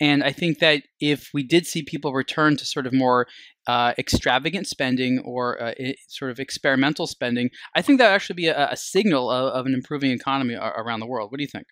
And 0.00 0.22
I 0.22 0.32
think 0.32 0.60
that 0.60 0.84
if 1.00 1.30
we 1.34 1.42
did 1.42 1.66
see 1.66 1.82
people 1.82 2.12
return 2.12 2.56
to 2.56 2.64
sort 2.64 2.86
of 2.86 2.92
more 2.92 3.26
uh, 3.66 3.94
extravagant 3.98 4.66
spending 4.66 5.18
or 5.20 5.60
uh, 5.60 5.72
sort 6.06 6.30
of 6.30 6.38
experimental 6.38 7.06
spending, 7.06 7.50
I 7.74 7.82
think 7.82 7.98
that 7.98 8.06
would 8.06 8.14
actually 8.14 8.36
be 8.36 8.46
a, 8.46 8.70
a 8.70 8.76
signal 8.76 9.30
of, 9.30 9.52
of, 9.52 9.66
an 9.66 9.74
improving 9.74 10.12
economy 10.12 10.54
around 10.54 11.00
the 11.00 11.06
world. 11.06 11.30
What 11.30 11.38
do 11.38 11.42
you 11.42 11.48
think? 11.48 11.66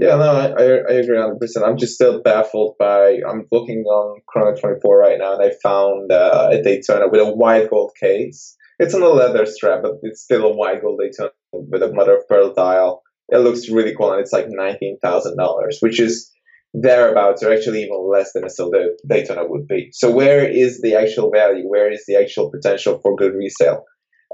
Yeah, 0.00 0.14
no, 0.14 0.30
I, 0.30 0.46
I, 0.46 0.92
agree 1.00 1.16
100%. 1.16 1.66
I'm 1.66 1.76
just 1.76 1.94
still 1.94 2.22
baffled 2.22 2.76
by. 2.78 3.18
I'm 3.28 3.48
looking 3.50 3.82
on 3.82 4.20
Chrono 4.28 4.54
24 4.54 4.96
right 4.96 5.18
now, 5.18 5.34
and 5.34 5.42
I 5.42 5.50
found 5.60 6.12
uh, 6.12 6.50
a 6.52 6.62
Daytona 6.62 7.08
with 7.08 7.20
a 7.20 7.32
white 7.32 7.68
gold 7.68 7.90
case. 8.00 8.56
It's 8.78 8.94
on 8.94 9.02
a 9.02 9.08
leather 9.08 9.44
strap, 9.44 9.82
but 9.82 9.94
it's 10.02 10.22
still 10.22 10.44
a 10.44 10.54
white 10.54 10.82
gold 10.82 11.00
Daytona 11.02 11.30
with 11.52 11.82
a 11.82 11.92
mother 11.92 12.16
of 12.16 12.28
pearl 12.28 12.54
dial. 12.54 13.02
It 13.30 13.38
looks 13.38 13.68
really 13.68 13.92
cool, 13.96 14.12
and 14.12 14.20
it's 14.20 14.32
like 14.32 14.46
$19,000, 14.46 15.34
which 15.80 16.00
is 16.00 16.30
thereabouts, 16.74 17.42
or 17.42 17.52
actually 17.52 17.82
even 17.82 18.08
less 18.08 18.32
than 18.34 18.44
a 18.44 18.50
silver 18.50 18.90
Daytona 19.08 19.48
would 19.48 19.66
be. 19.66 19.88
So, 19.90 20.12
where 20.12 20.48
is 20.48 20.80
the 20.80 20.94
actual 20.94 21.28
value? 21.32 21.68
Where 21.68 21.90
is 21.90 22.04
the 22.06 22.14
actual 22.14 22.52
potential 22.52 23.00
for 23.02 23.16
good 23.16 23.34
resale? 23.34 23.82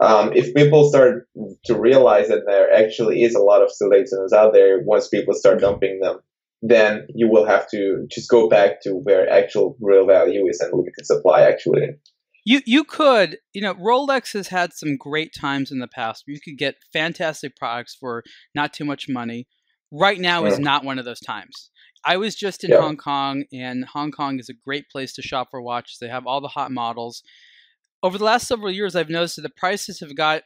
Um, 0.01 0.33
if 0.33 0.55
people 0.55 0.89
start 0.89 1.29
to 1.67 1.79
realize 1.79 2.29
that 2.29 2.43
there 2.47 2.73
actually 2.73 3.23
is 3.23 3.35
a 3.35 3.41
lot 3.41 3.63
of 3.63 3.71
steel 3.71 3.91
out 4.35 4.53
there, 4.53 4.81
once 4.81 5.09
people 5.09 5.35
start 5.35 5.61
dumping 5.61 6.01
them, 6.01 6.19
then 6.63 7.07
you 7.15 7.29
will 7.29 7.47
have 7.47 7.69
to 7.71 8.07
just 8.11 8.29
go 8.29 8.49
back 8.49 8.81
to 8.83 8.91
where 8.91 9.29
actual 9.31 9.77
real 9.81 10.07
value 10.07 10.47
is 10.49 10.61
and 10.61 10.73
limited 10.73 11.05
supply 11.07 11.43
actually. 11.43 11.91
You 12.45 12.61
you 12.67 12.85
could 12.85 13.39
you 13.53 13.63
know 13.63 13.75
Rolex 13.75 14.33
has 14.33 14.49
had 14.49 14.73
some 14.73 14.97
great 14.97 15.33
times 15.39 15.71
in 15.71 15.79
the 15.79 15.89
past. 15.89 16.25
You 16.27 16.41
could 16.41 16.59
get 16.59 16.77
fantastic 16.93 17.57
products 17.57 17.97
for 17.99 18.25
not 18.55 18.73
too 18.73 18.85
much 18.85 19.09
money. 19.09 19.47
Right 19.93 20.19
now 20.19 20.45
is 20.45 20.59
not 20.59 20.85
one 20.85 20.99
of 20.99 21.05
those 21.05 21.21
times. 21.21 21.71
I 22.05 22.17
was 22.17 22.35
just 22.35 22.65
in 22.65 22.71
yeah. 22.71 22.81
Hong 22.81 22.97
Kong, 22.97 23.45
and 23.53 23.85
Hong 23.85 24.11
Kong 24.11 24.39
is 24.41 24.49
a 24.49 24.55
great 24.55 24.91
place 24.91 25.13
to 25.15 25.23
shop 25.23 25.49
for 25.51 25.63
watches. 25.63 25.99
They 26.01 26.09
have 26.09 26.27
all 26.27 26.41
the 26.41 26.49
hot 26.49 26.73
models 26.73 27.23
over 28.05 28.19
the 28.19 28.25
last 28.25 28.47
several 28.47 28.71
years, 28.71 28.95
I've 28.95 29.09
noticed 29.09 29.37
that 29.37 29.43
the 29.43 29.49
prices 29.49 30.01
have 30.01 30.15
got 30.15 30.43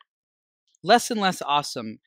less 0.84 1.10
and 1.10 1.20
less 1.20 1.43
awesome. 1.43 1.99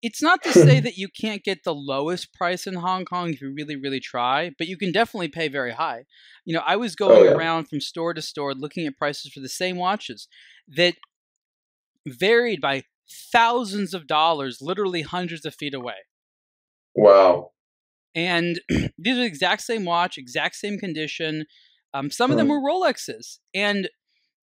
It's 0.00 0.22
not 0.22 0.44
to 0.44 0.52
say 0.52 0.78
that 0.80 0.96
you 0.96 1.08
can't 1.08 1.42
get 1.42 1.64
the 1.64 1.74
lowest 1.74 2.32
price 2.32 2.68
in 2.68 2.74
Hong 2.74 3.04
Kong 3.04 3.30
if 3.30 3.40
you 3.40 3.52
really, 3.52 3.74
really 3.74 3.98
try, 3.98 4.52
but 4.56 4.68
you 4.68 4.76
can 4.76 4.92
definitely 4.92 5.26
pay 5.26 5.48
very 5.48 5.72
high. 5.72 6.04
You 6.44 6.54
know, 6.54 6.62
I 6.64 6.76
was 6.76 6.94
oh, 7.00 7.08
going 7.08 7.22
oh, 7.22 7.24
yeah. 7.24 7.32
around 7.32 7.68
from 7.68 7.80
store 7.80 8.14
to 8.14 8.22
store 8.22 8.54
looking 8.54 8.86
at 8.86 8.96
prices 8.96 9.32
for 9.32 9.40
the 9.40 9.48
same 9.48 9.76
watches 9.76 10.28
that 10.68 10.94
varied 12.06 12.60
by 12.60 12.84
thousands 13.32 13.94
of 13.94 14.06
dollars, 14.06 14.58
literally 14.60 15.02
hundreds 15.02 15.44
of 15.44 15.56
feet 15.56 15.74
away. 15.74 16.06
Wow. 16.94 17.50
And 18.14 18.60
these 18.68 19.16
are 19.16 19.20
the 19.20 19.24
exact 19.24 19.62
same 19.62 19.84
watch, 19.84 20.16
exact 20.16 20.54
same 20.54 20.78
condition. 20.78 21.46
Um, 21.92 22.08
some 22.12 22.30
of 22.30 22.36
them 22.36 22.46
were 22.46 22.60
Rolexes. 22.60 23.38
And 23.52 23.88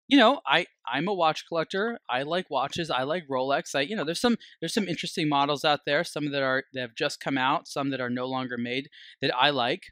you 0.09 0.17
know, 0.17 0.41
I 0.45 0.65
I'm 0.91 1.07
a 1.07 1.13
watch 1.13 1.47
collector. 1.47 1.99
I 2.09 2.23
like 2.23 2.49
watches. 2.49 2.89
I 2.89 3.03
like 3.03 3.27
Rolex. 3.29 3.75
I 3.75 3.81
you 3.81 3.95
know, 3.95 4.03
there's 4.03 4.19
some 4.19 4.37
there's 4.59 4.73
some 4.73 4.87
interesting 4.87 5.29
models 5.29 5.63
out 5.63 5.81
there. 5.85 6.03
Some 6.03 6.31
that 6.31 6.41
are 6.41 6.63
that 6.73 6.81
have 6.81 6.95
just 6.95 7.21
come 7.21 7.37
out. 7.37 7.67
Some 7.67 7.91
that 7.91 8.01
are 8.01 8.09
no 8.09 8.25
longer 8.25 8.57
made 8.57 8.89
that 9.21 9.33
I 9.37 9.51
like. 9.51 9.83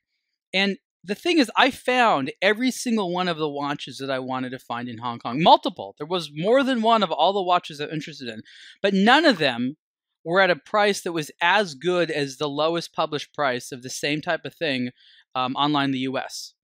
And 0.53 0.77
the 1.03 1.15
thing 1.15 1.37
is, 1.37 1.51
I 1.55 1.69
found 1.69 2.31
every 2.41 2.71
single 2.71 3.13
one 3.13 3.27
of 3.27 3.37
the 3.37 3.47
watches 3.47 3.99
that 3.99 4.09
I 4.09 4.17
wanted 4.17 4.49
to 4.49 4.59
find 4.59 4.89
in 4.89 4.97
Hong 4.97 5.19
Kong. 5.19 5.41
Multiple. 5.41 5.93
There 5.99 6.07
was 6.07 6.31
more 6.33 6.63
than 6.63 6.81
one 6.81 7.03
of 7.03 7.11
all 7.11 7.31
the 7.31 7.41
watches 7.41 7.79
I'm 7.79 7.91
interested 7.91 8.27
in, 8.27 8.41
but 8.81 8.95
none 8.95 9.23
of 9.23 9.37
them 9.37 9.77
were 10.25 10.41
at 10.41 10.49
a 10.49 10.55
price 10.55 11.01
that 11.01 11.13
was 11.13 11.29
as 11.41 11.75
good 11.75 12.09
as 12.09 12.37
the 12.37 12.49
lowest 12.49 12.91
published 12.91 13.33
price 13.35 13.71
of 13.71 13.83
the 13.83 13.89
same 13.89 14.19
type 14.19 14.45
of 14.45 14.55
thing 14.55 14.89
um, 15.35 15.55
online 15.55 15.85
in 15.85 15.91
the 15.91 15.99
U.S. 15.99 16.55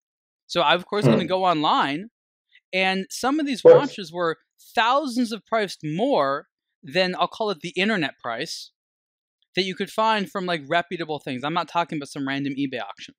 So 0.47 0.61
I, 0.61 0.73
of 0.73 0.87
course, 0.87 1.05
going 1.05 1.19
to 1.19 1.23
hmm. 1.23 1.29
go 1.29 1.45
online 1.45 2.09
and 2.73 3.05
some 3.09 3.39
of 3.39 3.45
these 3.45 3.63
watches 3.63 4.11
were 4.11 4.37
thousands 4.75 5.31
of 5.31 5.45
priced 5.45 5.81
more 5.83 6.47
than 6.81 7.15
I'll 7.17 7.27
call 7.27 7.51
it 7.51 7.59
the 7.61 7.73
internet 7.75 8.19
price 8.21 8.71
that 9.55 9.63
you 9.63 9.75
could 9.75 9.91
find 9.91 10.29
from 10.29 10.45
like 10.45 10.63
reputable 10.67 11.19
things. 11.19 11.43
I'm 11.43 11.53
not 11.53 11.67
talking 11.67 11.97
about 11.97 12.09
some 12.09 12.27
random 12.27 12.53
eBay 12.57 12.81
auction. 12.81 13.13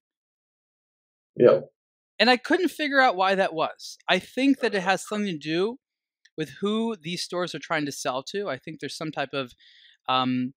Yeah. 1.37 1.61
And 2.19 2.29
I 2.29 2.37
couldn't 2.37 2.69
figure 2.69 3.01
out 3.01 3.17
why 3.17 3.35
that 3.35 3.55
was. 3.55 3.97
I 4.09 4.19
think 4.19 4.61
that 4.61 4.75
it 4.75 4.83
has 4.83 5.07
something 5.07 5.33
to 5.33 5.39
do 5.39 5.79
with 6.37 6.51
who 6.61 6.97
these 7.01 7.23
stores 7.23 7.55
are 7.55 7.61
trying 7.61 7.87
to 7.87 7.93
sell 7.93 8.23
to. 8.25 8.49
I 8.49 8.59
think 8.59 8.81
there's 8.81 8.97
some 8.97 9.13
type 9.13 9.33
of 9.33 9.53
um, 10.09 10.55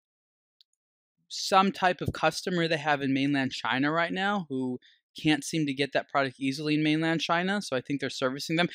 some 1.27 1.71
type 1.71 2.01
of 2.01 2.13
customer 2.13 2.67
they 2.67 2.77
have 2.77 3.01
in 3.01 3.13
mainland 3.13 3.51
China 3.51 3.91
right 3.91 4.11
now 4.11 4.45
who 4.49 4.79
can't 5.21 5.43
seem 5.43 5.65
to 5.65 5.73
get 5.73 5.93
that 5.93 6.09
product 6.09 6.37
easily 6.39 6.75
in 6.75 6.83
mainland 6.83 7.21
China. 7.21 7.61
So 7.61 7.75
I 7.75 7.81
think 7.81 7.99
they're 7.99 8.09
servicing 8.09 8.55
them. 8.55 8.69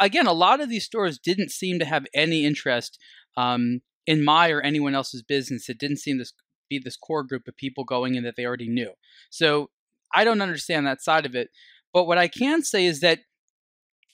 Again, 0.00 0.26
a 0.26 0.32
lot 0.32 0.60
of 0.60 0.68
these 0.68 0.84
stores 0.84 1.18
didn't 1.18 1.50
seem 1.50 1.78
to 1.78 1.84
have 1.84 2.06
any 2.14 2.44
interest 2.44 2.98
um, 3.36 3.80
in 4.06 4.24
my 4.24 4.50
or 4.50 4.60
anyone 4.60 4.94
else's 4.94 5.22
business. 5.22 5.68
It 5.68 5.78
didn't 5.78 5.98
seem 5.98 6.18
to 6.18 6.26
be 6.68 6.78
this 6.78 6.96
core 6.96 7.22
group 7.22 7.48
of 7.48 7.56
people 7.56 7.84
going 7.84 8.14
in 8.14 8.24
that 8.24 8.36
they 8.36 8.44
already 8.44 8.68
knew. 8.68 8.92
So 9.30 9.70
I 10.14 10.24
don't 10.24 10.42
understand 10.42 10.86
that 10.86 11.02
side 11.02 11.26
of 11.26 11.34
it. 11.34 11.50
But 11.92 12.04
what 12.04 12.18
I 12.18 12.28
can 12.28 12.62
say 12.62 12.86
is 12.86 13.00
that 13.00 13.20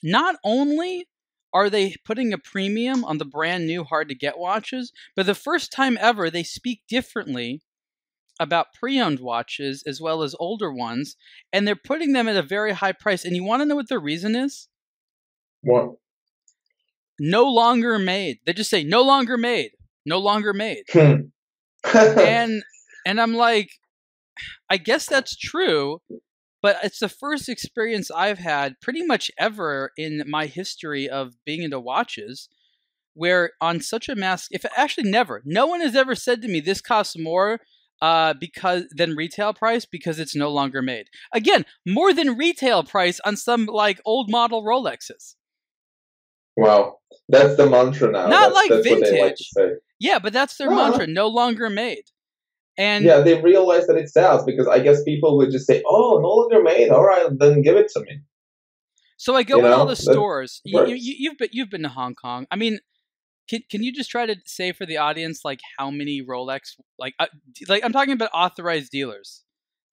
not 0.03 0.35
only 0.43 1.07
are 1.53 1.69
they 1.69 1.95
putting 2.05 2.31
a 2.31 2.37
premium 2.37 3.03
on 3.03 3.17
the 3.17 3.25
brand 3.25 3.67
new 3.67 3.83
hard 3.83 4.09
to 4.09 4.15
get 4.15 4.37
watches? 4.37 4.91
But 5.15 5.25
the 5.25 5.35
first 5.35 5.71
time 5.71 5.97
ever, 5.99 6.29
they 6.29 6.43
speak 6.43 6.81
differently 6.87 7.61
about 8.41 8.73
pre-owned 8.73 9.19
watches 9.19 9.83
as 9.85 10.01
well 10.01 10.23
as 10.23 10.35
older 10.39 10.73
ones, 10.73 11.15
and 11.53 11.67
they're 11.67 11.75
putting 11.75 12.13
them 12.13 12.27
at 12.27 12.35
a 12.35 12.41
very 12.41 12.73
high 12.73 12.91
price. 12.91 13.23
And 13.23 13.35
you 13.35 13.43
want 13.43 13.61
to 13.61 13.65
know 13.67 13.75
what 13.75 13.87
the 13.87 13.99
reason 13.99 14.35
is? 14.35 14.67
What? 15.61 15.91
No 17.19 17.45
longer 17.45 17.99
made. 17.99 18.39
They 18.45 18.53
just 18.53 18.71
say 18.71 18.83
no 18.83 19.03
longer 19.03 19.37
made, 19.37 19.71
no 20.05 20.17
longer 20.17 20.53
made, 20.53 20.83
Hmm. 20.91 21.27
and 21.93 22.63
and 23.05 23.21
I'm 23.21 23.35
like, 23.35 23.69
I 24.69 24.77
guess 24.77 25.05
that's 25.05 25.35
true, 25.35 26.01
but 26.63 26.77
it's 26.83 26.99
the 26.99 27.09
first 27.09 27.47
experience 27.47 28.09
I've 28.09 28.39
had 28.39 28.79
pretty 28.81 29.05
much 29.05 29.29
ever 29.37 29.91
in 29.97 30.23
my 30.27 30.47
history 30.47 31.07
of 31.07 31.33
being 31.45 31.61
into 31.61 31.79
watches 31.79 32.49
where 33.13 33.51
on 33.59 33.81
such 33.81 34.07
a 34.07 34.15
mass 34.15 34.47
if 34.51 34.65
actually 34.77 35.09
never 35.09 35.41
no 35.43 35.67
one 35.67 35.81
has 35.81 35.97
ever 35.97 36.15
said 36.15 36.41
to 36.41 36.47
me 36.47 36.61
this 36.61 36.79
costs 36.79 37.17
more 37.17 37.59
uh, 38.01 38.33
because 38.33 38.83
than 38.91 39.15
retail 39.15 39.53
price 39.53 39.85
because 39.85 40.19
it's 40.19 40.35
no 40.35 40.49
longer 40.49 40.81
made 40.81 41.07
again 41.33 41.65
more 41.85 42.13
than 42.13 42.35
retail 42.37 42.83
price 42.83 43.19
on 43.25 43.35
some 43.37 43.65
like 43.65 44.01
old 44.05 44.29
model 44.29 44.63
rolexes 44.63 45.35
wow, 46.57 46.97
that's 47.29 47.55
the 47.57 47.69
mantra 47.69 48.11
now. 48.11 48.27
Not 48.27 48.53
that's, 48.53 48.53
like 48.55 48.69
that's 48.69 48.89
what 48.89 48.99
they 49.03 49.21
like 49.21 49.35
to 49.35 49.43
vintage. 49.43 49.49
say. 49.55 49.69
yeah 49.99 50.19
but 50.19 50.33
that's 50.33 50.57
their 50.57 50.69
Uh-huh. 50.69 50.89
mantra 50.89 51.07
no 51.07 51.27
longer 51.27 51.69
made 51.69 52.03
and 52.77 53.05
Yeah, 53.05 53.19
they 53.21 53.39
realize 53.41 53.85
that 53.87 53.97
it 53.97 54.09
sells 54.09 54.43
because 54.45 54.67
I 54.67 54.79
guess 54.79 55.03
people 55.03 55.37
would 55.37 55.51
just 55.51 55.67
say, 55.67 55.83
"Oh, 55.85 56.19
no 56.21 56.29
longer 56.39 56.61
made. 56.63 56.89
All 56.89 57.03
right, 57.05 57.27
then 57.37 57.61
give 57.61 57.75
it 57.75 57.89
to 57.93 57.99
me." 57.99 58.21
So 59.17 59.35
I 59.35 59.43
go 59.43 59.59
You 59.59 59.65
in 59.67 59.73
all 59.73 59.85
the 59.85 59.95
stores. 59.95 60.61
You, 60.63 60.79
works. 60.79 60.89
you, 60.89 61.15
you've 61.19 61.37
been 61.37 61.49
you've 61.51 61.69
been 61.69 61.83
to 61.83 61.89
Hong 61.89 62.15
Kong. 62.15 62.47
I 62.49 62.55
mean, 62.55 62.79
can 63.49 63.61
can 63.69 63.83
you 63.83 63.91
just 63.91 64.09
try 64.09 64.25
to 64.25 64.35
say 64.45 64.71
for 64.71 64.85
the 64.85 64.97
audience 64.97 65.41
like 65.43 65.59
how 65.77 65.91
many 65.91 66.21
Rolex 66.21 66.75
like 66.97 67.13
uh, 67.19 67.27
like 67.67 67.83
I'm 67.83 67.93
talking 67.93 68.13
about 68.13 68.29
authorized 68.33 68.91
dealers 68.91 69.43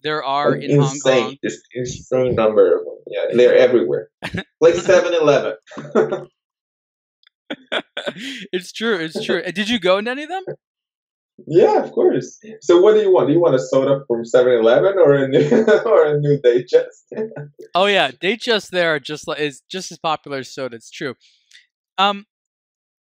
there 0.03 0.23
are 0.23 0.53
An 0.53 0.63
in 0.63 0.81
Hong 0.81 0.93
insane, 0.93 1.25
Kong. 1.25 1.37
just 1.45 1.61
insane 1.75 2.35
number 2.35 2.79
of 2.79 2.85
them. 2.85 2.95
Yeah, 3.09 3.25
they're 3.35 3.57
everywhere. 3.57 4.11
like 4.61 4.75
7-Eleven. 4.75 5.57
it's 8.53 8.73
true. 8.73 8.97
It's 8.97 9.25
true. 9.25 9.43
Did 9.43 9.69
you 9.69 9.81
go 9.81 9.99
into 9.99 10.11
any 10.11 10.23
of 10.25 10.29
them? 10.29 10.45
yeah, 11.47 11.83
of 11.83 11.93
course. 11.93 12.39
So, 12.61 12.81
what 12.81 12.95
do 12.95 13.01
you 13.01 13.13
want? 13.13 13.29
Do 13.29 13.33
you 13.33 13.41
want 13.41 13.55
a 13.55 13.59
soda 13.59 14.05
from 14.07 14.23
7-Eleven 14.25 14.99
or 14.99 15.15
a 15.15 15.29
new 15.29 15.49
or 15.87 16.07
a 16.07 16.21
new 16.21 16.39
Datejust? 16.39 17.49
Oh 17.75 17.87
yeah, 17.87 18.11
they 18.21 18.37
just 18.37 18.71
there 18.71 18.95
are 18.95 19.01
just 19.01 19.27
like 19.27 19.41
is 19.41 19.63
just 19.69 19.91
as 19.91 19.99
popular 19.99 20.39
as 20.39 20.53
soda. 20.53 20.77
It's 20.77 20.91
true. 20.91 21.15
Um, 21.97 22.27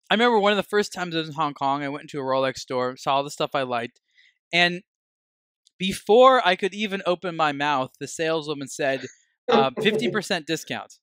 I 0.09 0.13
remember 0.13 0.39
one 0.39 0.51
of 0.51 0.57
the 0.57 0.63
first 0.63 0.93
times 0.93 1.15
I 1.15 1.19
was 1.19 1.29
in 1.29 1.35
Hong 1.35 1.53
Kong. 1.53 1.83
I 1.83 1.89
went 1.89 2.03
into 2.03 2.19
a 2.19 2.23
Rolex 2.23 2.57
store, 2.57 2.95
saw 2.97 3.15
all 3.15 3.23
the 3.23 3.31
stuff 3.31 3.51
I 3.55 3.63
liked, 3.63 3.99
and 4.53 4.81
before 5.79 6.45
I 6.47 6.55
could 6.55 6.73
even 6.73 7.01
open 7.05 7.35
my 7.35 7.51
mouth, 7.51 7.91
the 7.99 8.07
saleswoman 8.07 8.67
said, 8.67 9.05
uh, 9.49 9.71
"50 9.81 10.09
percent 10.11 10.45
discount," 10.47 10.99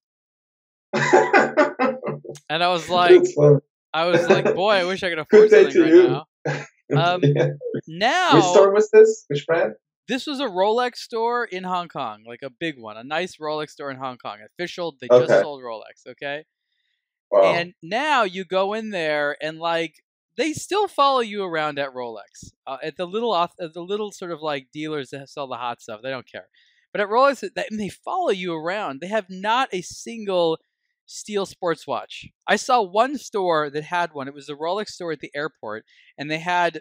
and 0.94 2.62
I 2.62 2.68
was 2.68 2.88
like, 2.88 3.22
I 3.92 4.06
was 4.06 4.28
like, 4.28 4.54
boy, 4.54 4.72
I 4.74 4.84
wish 4.84 5.02
I 5.02 5.10
could 5.10 5.18
Good 5.30 5.46
afford 5.46 5.50
day 5.50 5.62
something 5.64 5.82
right 5.82 5.92
you. 5.92 6.08
now. 6.08 6.26
Um, 6.94 7.22
Yeah. 7.24 7.46
Which 7.72 7.84
Now, 7.88 8.40
store 8.52 8.70
was 8.74 8.90
this? 8.90 9.24
Which 9.28 9.46
brand? 9.46 9.72
this 10.08 10.26
was 10.26 10.40
a 10.40 10.44
Rolex 10.44 10.96
store 10.96 11.44
in 11.46 11.64
Hong 11.64 11.88
Kong, 11.88 12.22
like 12.28 12.40
a 12.42 12.50
big 12.50 12.78
one, 12.78 12.98
a 12.98 13.04
nice 13.04 13.38
Rolex 13.38 13.70
store 13.70 13.90
in 13.90 13.96
Hong 13.96 14.18
Kong. 14.18 14.38
Official, 14.44 14.94
they 15.00 15.08
just 15.08 15.30
sold 15.40 15.62
Rolex, 15.62 16.06
okay? 16.06 16.44
Wow. 17.32 17.54
And 17.54 17.74
now 17.82 18.24
you 18.24 18.44
go 18.44 18.74
in 18.74 18.90
there 18.90 19.36
and 19.42 19.58
like 19.58 20.04
they 20.36 20.52
still 20.52 20.86
follow 20.88 21.20
you 21.20 21.44
around 21.44 21.78
at 21.78 21.94
Rolex, 21.94 22.52
uh, 22.66 22.78
at 22.82 22.96
the 22.96 23.06
little 23.06 23.34
at 23.36 23.50
the 23.58 23.82
little 23.82 24.12
sort 24.12 24.30
of 24.32 24.42
like 24.42 24.68
dealers 24.72 25.10
that 25.10 25.28
sell 25.30 25.46
the 25.48 25.56
hot 25.56 25.80
stuff. 25.82 26.00
They 26.02 26.10
don't 26.10 26.30
care, 26.30 26.48
but 26.92 27.00
at 27.00 27.08
Rolex, 27.08 27.40
they, 27.54 27.66
they 27.76 27.88
follow 27.88 28.30
you 28.30 28.54
around. 28.54 29.00
They 29.00 29.08
have 29.08 29.26
not 29.30 29.68
a 29.72 29.82
single 29.82 30.58
steel 31.06 31.46
sports 31.46 31.86
watch. 31.86 32.26
I 32.46 32.56
saw 32.56 32.82
one 32.82 33.18
store 33.18 33.70
that 33.70 33.84
had 33.84 34.12
one. 34.14 34.28
It 34.28 34.34
was 34.34 34.46
the 34.46 34.56
Rolex 34.56 34.88
store 34.88 35.12
at 35.12 35.20
the 35.20 35.32
airport, 35.34 35.84
and 36.18 36.30
they 36.30 36.38
had 36.38 36.80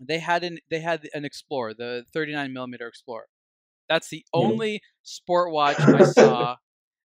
they 0.00 0.18
had 0.18 0.44
an 0.44 0.58
they 0.70 0.80
had 0.80 1.08
an 1.14 1.24
Explorer, 1.24 1.74
the 1.74 2.04
39 2.12 2.52
millimeter 2.52 2.86
Explorer. 2.88 3.26
That's 3.88 4.08
the 4.08 4.24
Mhm. 4.34 4.44
only 4.44 4.82
sport 5.02 5.52
watch 5.52 5.78
I 5.80 6.04
saw 6.04 6.56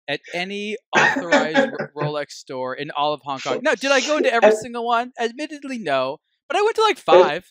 at 0.09 0.21
any 0.35 0.77
authorized 0.97 1.73
Rolex 1.97 2.31
store 2.33 2.75
in 2.75 2.91
all 2.93 3.13
of 3.13 3.21
Hong 3.23 3.39
Kong. 3.41 3.61
Now, 3.63 3.75
did 3.75 3.91
I 3.93 4.01
go 4.01 4.17
into 4.19 4.33
every 4.33 4.51
And- 4.51 4.59
single 4.59 4.87
one? 4.87 5.13
Admittedly, 5.21 5.79
no, 5.79 6.19
but 6.49 6.57
I 6.57 6.63
went 6.63 6.77
to 6.77 6.83
like 6.83 6.99
five. 6.99 7.51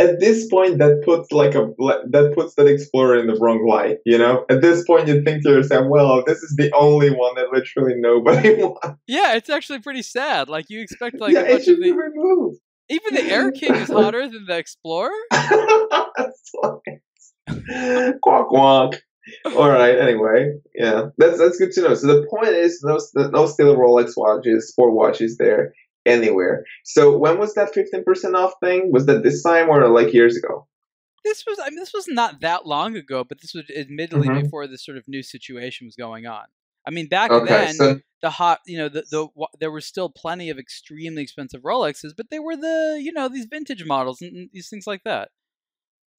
At 0.00 0.18
this 0.18 0.48
point, 0.48 0.78
that 0.78 1.02
puts 1.04 1.30
like 1.30 1.54
a 1.54 1.68
that 2.10 2.32
puts 2.34 2.56
that 2.56 2.66
Explorer 2.66 3.16
in 3.20 3.28
the 3.28 3.36
wrong 3.36 3.64
light. 3.64 3.98
You 4.04 4.18
know, 4.18 4.44
at 4.50 4.60
this 4.60 4.84
point, 4.84 5.06
you 5.06 5.22
think 5.22 5.44
to 5.44 5.50
yourself, 5.50 5.86
"Well, 5.88 6.24
this 6.26 6.38
is 6.42 6.56
the 6.56 6.72
only 6.74 7.10
one 7.10 7.36
that 7.36 7.52
literally 7.52 7.94
nobody 8.00 8.54
wants." 8.60 8.98
Yeah, 9.06 9.34
it's 9.36 9.48
actually 9.48 9.78
pretty 9.78 10.02
sad. 10.02 10.48
Like 10.48 10.66
you 10.68 10.80
expect 10.80 11.20
like 11.20 11.32
yeah, 11.32 11.42
a 11.42 11.52
bunch 11.52 11.68
of 11.68 11.80
the 11.80 11.92
removed. 11.92 12.58
even 12.88 13.14
the 13.14 13.22
Air 13.22 13.52
King 13.52 13.76
is 13.76 13.88
hotter 13.88 14.28
than 14.28 14.46
the 14.46 14.56
Explorer. 14.58 15.12
Quack 18.20 18.46
quack. 18.48 19.02
All 19.56 19.68
right. 19.70 19.98
Anyway, 19.98 20.52
yeah, 20.74 21.06
that's 21.18 21.38
that's 21.38 21.58
good 21.58 21.72
to 21.72 21.82
know. 21.82 21.94
So 21.94 22.06
the 22.06 22.26
point 22.28 22.48
is, 22.48 22.82
no, 22.82 22.98
no 23.30 23.46
steel 23.46 23.76
Rolex 23.76 24.12
watches, 24.16 24.68
sport 24.68 24.92
watches 24.92 25.36
there 25.38 25.72
anywhere. 26.06 26.64
So 26.84 27.16
when 27.16 27.38
was 27.38 27.54
that 27.54 27.72
fifteen 27.72 28.04
percent 28.04 28.36
off 28.36 28.52
thing? 28.62 28.90
Was 28.92 29.06
that 29.06 29.22
this 29.22 29.42
time 29.42 29.68
or 29.68 29.86
like 29.88 30.12
years 30.12 30.36
ago? 30.36 30.66
This 31.24 31.44
was 31.46 31.58
I 31.58 31.70
mean 31.70 31.78
this 31.78 31.94
was 31.94 32.06
not 32.08 32.40
that 32.42 32.66
long 32.66 32.96
ago, 32.96 33.24
but 33.24 33.40
this 33.40 33.54
was 33.54 33.64
admittedly 33.74 34.28
Mhm. 34.28 34.42
before 34.42 34.66
this 34.66 34.84
sort 34.84 34.98
of 34.98 35.04
new 35.08 35.22
situation 35.22 35.86
was 35.86 35.96
going 35.96 36.26
on. 36.26 36.44
I 36.86 36.90
mean, 36.90 37.08
back 37.08 37.30
Okay, 37.30 37.46
then 37.46 37.74
so 37.74 38.00
the 38.20 38.30
hot, 38.30 38.60
you 38.66 38.76
know, 38.76 38.90
the 38.90 39.04
the 39.10 39.28
there 39.58 39.70
were 39.70 39.80
still 39.80 40.10
plenty 40.10 40.50
of 40.50 40.58
extremely 40.58 41.22
expensive 41.22 41.62
Rolexes, 41.62 42.12
but 42.14 42.28
they 42.30 42.38
were 42.38 42.56
the 42.56 42.98
you 43.02 43.12
know 43.12 43.28
these 43.28 43.46
vintage 43.46 43.84
models 43.86 44.20
and, 44.20 44.36
and 44.36 44.50
these 44.52 44.68
things 44.68 44.86
like 44.86 45.02
that. 45.04 45.30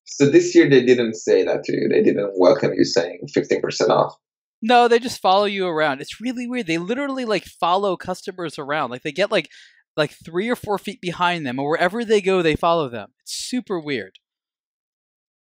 So 0.05 0.29
this 0.29 0.55
year 0.55 0.69
they 0.69 0.83
didn't 0.83 1.15
say 1.15 1.43
that 1.43 1.63
to 1.65 1.74
you. 1.74 1.89
They 1.89 2.01
didn't 2.01 2.33
welcome 2.38 2.74
you 2.75 2.85
saying 2.85 3.27
fifteen 3.33 3.62
percent 3.62 3.91
off. 3.91 4.15
No, 4.62 4.88
they 4.88 5.00
just 5.00 5.21
follow 5.21 5.45
you 5.45 5.67
around. 5.67 6.01
It's 6.01 6.21
really 6.21 6.47
weird. 6.47 6.67
They 6.67 6.77
literally 6.77 7.25
like 7.25 7.45
follow 7.45 7.97
customers 7.97 8.57
around. 8.57 8.89
Like 8.89 9.03
they 9.03 9.12
get 9.12 9.31
like 9.31 9.50
like 9.97 10.12
three 10.12 10.50
or 10.50 10.55
four 10.55 10.77
feet 10.77 11.01
behind 11.01 11.45
them, 11.45 11.59
or 11.59 11.69
wherever 11.69 12.03
they 12.03 12.21
go, 12.21 12.41
they 12.41 12.55
follow 12.55 12.89
them. 12.89 13.09
It's 13.21 13.33
super 13.33 13.79
weird. 13.79 14.19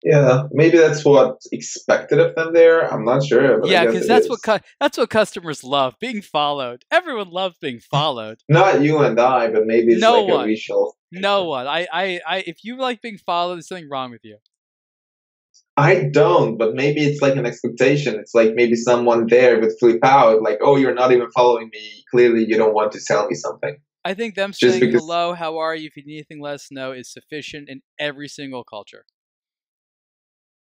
Yeah, 0.05 0.49
maybe 0.51 0.79
that's 0.79 1.05
what 1.05 1.37
expected 1.53 2.19
of 2.19 2.35
them 2.35 2.53
there. 2.53 2.93
I'm 2.93 3.05
not 3.05 3.25
sure. 3.25 3.61
But 3.61 3.71
yeah, 3.71 3.87
because 3.87 4.09
that's 4.09 4.25
is. 4.25 4.31
what 4.31 4.43
cu- 4.43 4.67
that's 4.81 4.99
what 4.99 5.11
customers 5.11 5.63
love 5.63 5.95
being 6.01 6.23
followed. 6.23 6.85
Everyone 6.91 7.31
loves 7.31 7.57
being 7.59 7.79
followed. 7.79 8.39
Not 8.49 8.83
you 8.83 8.99
and 8.99 9.21
I, 9.21 9.49
but 9.49 9.65
maybe 9.65 9.93
it's 9.93 10.01
No 10.01 10.25
like 10.25 10.35
one. 10.35 10.93
No 11.13 11.45
one. 11.45 11.69
I, 11.69 11.87
I, 11.93 12.21
I. 12.27 12.39
If 12.47 12.65
you 12.65 12.77
like 12.77 13.01
being 13.01 13.19
followed, 13.19 13.57
there's 13.57 13.69
something 13.69 13.89
wrong 13.89 14.11
with 14.11 14.25
you. 14.25 14.39
I 15.77 16.05
don't, 16.13 16.59
but 16.59 16.75
maybe 16.75 17.01
it's 17.01 17.23
like 17.23 17.37
an 17.37 17.47
expectation. 17.47 18.17
It's 18.17 18.35
like 18.35 18.55
maybe 18.55 18.75
someone 18.75 19.27
there 19.29 19.59
would 19.59 19.73
flip 19.81 20.01
out, 20.03 20.43
like, 20.43 20.59
"Oh, 20.61 20.77
you're 20.77 20.95
not 20.95 21.13
even 21.13 21.31
following 21.31 21.71
me. 21.73 22.05
Clearly, 22.11 22.45
you 22.47 22.57
don't 22.57 22.75
want 22.75 22.93
to 22.93 23.01
sell 23.01 23.27
me 23.27 23.35
something." 23.35 23.77
I 24.05 24.15
think 24.15 24.35
them 24.35 24.51
Just 24.51 24.61
saying 24.79 24.81
because- 24.81 25.01
hello, 25.01 25.33
how 25.33 25.59
are 25.59 25.75
you? 25.75 25.87
If 25.87 25.97
you 25.97 26.05
need 26.05 26.17
anything, 26.17 26.41
let 26.43 26.55
us 26.55 26.69
know 26.71 26.93
is 26.93 27.11
sufficient 27.11 27.69
in 27.71 27.81
every 27.99 28.29
single 28.29 28.65
culture. 28.65 29.07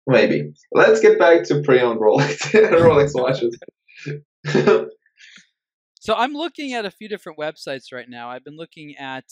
Maybe. 0.06 0.52
Let's 0.72 1.00
get 1.00 1.18
back 1.18 1.42
to 1.48 1.62
pre-owned 1.62 2.00
Rolex 2.00 2.38
Rolex 2.52 3.10
watches. 3.14 3.58
So 6.06 6.14
I'm 6.14 6.34
looking 6.34 6.72
at 6.72 6.84
a 6.86 6.90
few 6.92 7.08
different 7.08 7.36
websites 7.36 7.92
right 7.92 8.08
now. 8.08 8.30
I've 8.30 8.44
been 8.44 8.56
looking 8.56 8.94
at 8.96 9.24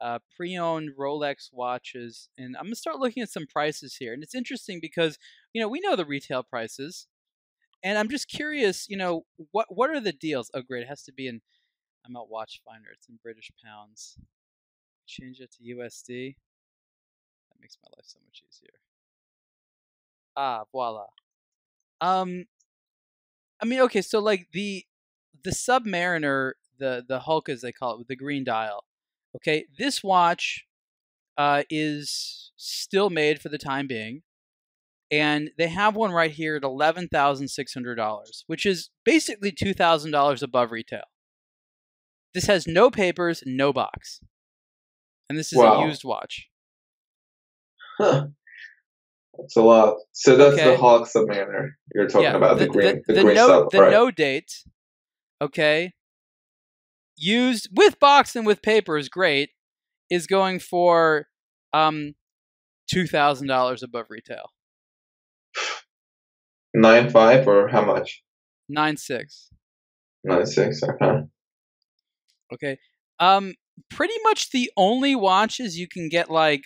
uh, 0.00 0.18
pre-owned 0.36 0.90
Rolex 0.98 1.50
watches, 1.52 2.28
and 2.38 2.56
I'm 2.56 2.64
gonna 2.64 2.74
start 2.74 2.98
looking 2.98 3.22
at 3.22 3.30
some 3.30 3.46
prices 3.46 3.96
here. 3.96 4.12
And 4.12 4.22
it's 4.22 4.34
interesting 4.34 4.78
because 4.80 5.18
you 5.52 5.60
know 5.60 5.68
we 5.68 5.80
know 5.80 5.96
the 5.96 6.04
retail 6.04 6.42
prices, 6.42 7.06
and 7.82 7.98
I'm 7.98 8.08
just 8.08 8.28
curious. 8.28 8.88
You 8.88 8.96
know 8.96 9.24
what 9.52 9.66
what 9.68 9.90
are 9.90 10.00
the 10.00 10.12
deals? 10.12 10.50
Oh, 10.54 10.62
great, 10.62 10.82
it 10.82 10.88
has 10.88 11.02
to 11.04 11.12
be 11.12 11.26
in. 11.28 11.40
I'm 12.06 12.16
at 12.16 12.28
Watch 12.28 12.62
Finder. 12.64 12.88
It's 12.94 13.08
in 13.08 13.18
British 13.22 13.50
pounds. 13.64 14.18
Change 15.06 15.40
it 15.40 15.52
to 15.52 15.76
USD. 15.76 16.36
That 17.50 17.60
makes 17.60 17.76
my 17.82 17.90
life 17.96 18.06
so 18.06 18.18
much 18.24 18.42
easier. 18.48 18.80
Ah, 20.36 20.64
voila. 20.72 21.06
Um, 22.00 22.46
I 23.60 23.66
mean, 23.66 23.80
okay, 23.80 24.02
so 24.02 24.20
like 24.20 24.48
the 24.52 24.84
the 25.42 25.50
Submariner, 25.50 26.52
the 26.78 27.04
the 27.06 27.20
Hulk 27.20 27.48
as 27.48 27.60
they 27.60 27.72
call 27.72 27.94
it, 27.94 27.98
with 27.98 28.08
the 28.08 28.16
green 28.16 28.44
dial. 28.44 28.84
Okay, 29.36 29.66
this 29.78 30.02
watch 30.02 30.64
uh, 31.38 31.62
is 31.70 32.52
still 32.56 33.10
made 33.10 33.40
for 33.40 33.48
the 33.48 33.58
time 33.58 33.86
being, 33.86 34.22
and 35.10 35.50
they 35.56 35.68
have 35.68 35.94
one 35.96 36.12
right 36.12 36.30
here 36.32 36.56
at 36.56 36.64
eleven 36.64 37.08
thousand 37.08 37.48
six 37.48 37.72
hundred 37.72 37.94
dollars, 37.94 38.44
which 38.46 38.66
is 38.66 38.90
basically 39.04 39.52
two 39.52 39.72
thousand 39.72 40.10
dollars 40.10 40.42
above 40.42 40.72
retail. 40.72 41.04
This 42.34 42.46
has 42.46 42.66
no 42.66 42.90
papers, 42.90 43.42
no 43.46 43.72
box, 43.72 44.20
and 45.28 45.38
this 45.38 45.52
is 45.52 45.58
Wow. 45.58 45.82
a 45.82 45.86
used 45.86 46.04
watch. 46.04 46.48
Huh. 47.98 48.26
That's 49.38 49.56
a 49.56 49.62
lot. 49.62 49.96
So 50.12 50.36
that's 50.36 50.54
Okay. 50.54 50.76
the 50.76 50.82
of 50.82 51.08
Submariner 51.08 51.70
you're 51.94 52.08
talking 52.08 52.22
yeah, 52.24 52.36
about, 52.36 52.58
the, 52.58 52.66
the, 52.66 52.70
green, 52.70 53.02
the, 53.06 53.14
the, 53.14 53.22
green 53.22 53.36
no 53.36 53.46
stuff, 53.46 53.70
the 53.70 53.80
right? 53.80 53.90
no 53.90 54.10
date. 54.10 54.52
Okay, 55.40 55.92
used 57.20 57.68
with 57.72 58.00
box 58.00 58.34
and 58.34 58.46
with 58.46 58.62
paper 58.62 58.96
is 58.96 59.08
great. 59.08 59.50
Is 60.10 60.26
going 60.26 60.58
for 60.58 61.26
um 61.72 62.14
two 62.90 63.06
thousand 63.06 63.46
dollars 63.46 63.82
above 63.82 64.06
retail. 64.08 64.50
Nine 66.74 67.10
five 67.10 67.46
or 67.46 67.68
how 67.68 67.84
much? 67.84 68.22
Nine 68.68 68.96
six. 68.96 69.50
Nine 70.24 70.46
six. 70.46 70.82
Okay. 70.82 71.22
Okay. 72.52 72.78
Um, 73.18 73.54
pretty 73.90 74.14
much 74.24 74.50
the 74.50 74.70
only 74.76 75.14
watches 75.14 75.78
you 75.78 75.88
can 75.88 76.08
get 76.08 76.30
like 76.30 76.64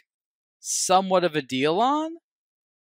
somewhat 0.60 1.24
of 1.24 1.36
a 1.36 1.42
deal 1.42 1.80
on 1.80 2.12